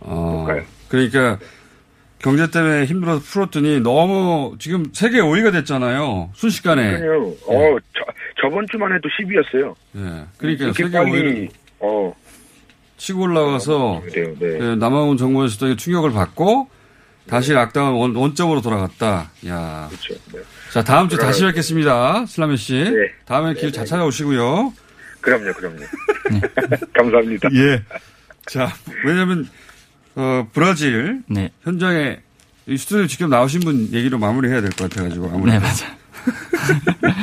[0.00, 0.46] 어,
[0.88, 1.38] 그러니까
[2.18, 6.30] 경제 때문에 힘들어서 풀었더니 너무 지금 세계 5위가 됐잖아요.
[6.34, 6.98] 순식간에.
[6.98, 7.34] 그러니까요.
[7.46, 8.04] 어, 저,
[8.40, 9.74] 저번 주만 해도 10위였어요.
[9.96, 10.24] 예.
[10.38, 12.14] 그러니까 세계 빨리 5위를 어,
[12.96, 14.58] 치고 올라가서 네, 네.
[14.58, 16.68] 그 남아공 정부에서도 충격을 받고
[17.28, 19.30] 다시 락다운 원, 원점으로 돌아갔다.
[19.46, 19.88] 야.
[19.90, 20.14] 그렇죠.
[20.32, 20.40] 네.
[20.72, 21.42] 자, 다음 주 다시.
[21.44, 22.26] 뵙겠습니다.
[22.26, 22.84] 슬라메 씨.
[23.26, 24.72] 다음에 길 잘 찾아오시고요.
[25.20, 25.76] 그럼요, 그럼요.
[26.94, 27.48] 감사합니다.
[27.54, 27.82] 예.
[28.46, 28.72] 자,
[29.04, 29.48] 왜냐면,
[30.16, 31.22] 어, 브라질.
[31.28, 31.50] 네.
[31.62, 32.18] 현장에
[32.66, 35.30] 이 스튜디오 직접 나오신 분 얘기로 마무리해야 될 것 같아가지고.
[35.32, 35.46] 아무래도.
[35.46, 37.22] 네, 맞아요.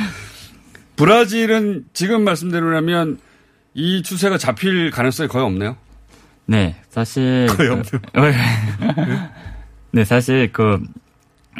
[0.96, 3.18] 브라질은 지금 말씀대로라면
[3.74, 5.76] 이 추세가 잡힐 가능성이 거의 없네요.
[6.46, 9.30] 네, 사실 거의 그- 없네요.
[9.92, 10.80] 네, 사실 그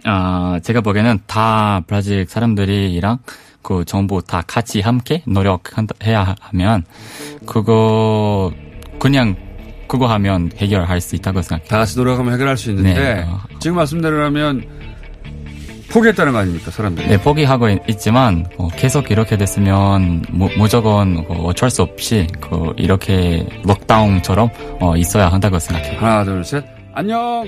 [0.05, 3.19] 아, 제가 보기에는 다 브라질 사람들이랑
[3.63, 6.85] 그 정부 다 같이 함께 노력해야 하면
[7.47, 8.53] 그거
[8.99, 9.37] 그냥
[9.89, 11.69] 그거 하면 해결할 수 있다고 생각해요.
[11.69, 13.27] 다 같이 노력하면 해결할 수 있는데 네.
[13.59, 14.65] 지금 말씀대로라면
[15.91, 17.09] 포기했다는 거 아닙니까 사람들이?
[17.09, 22.73] 네, 포기하고 있- 있지만 어, 계속 이렇게 됐으면 무, 무조건 어, 어쩔 수 없이 그
[22.77, 24.49] 이렇게 록다운처럼
[24.81, 25.99] 어, 있어야 한다고 생각해요.
[25.99, 26.65] 하나 둘 셋.
[26.95, 27.45] 안녕.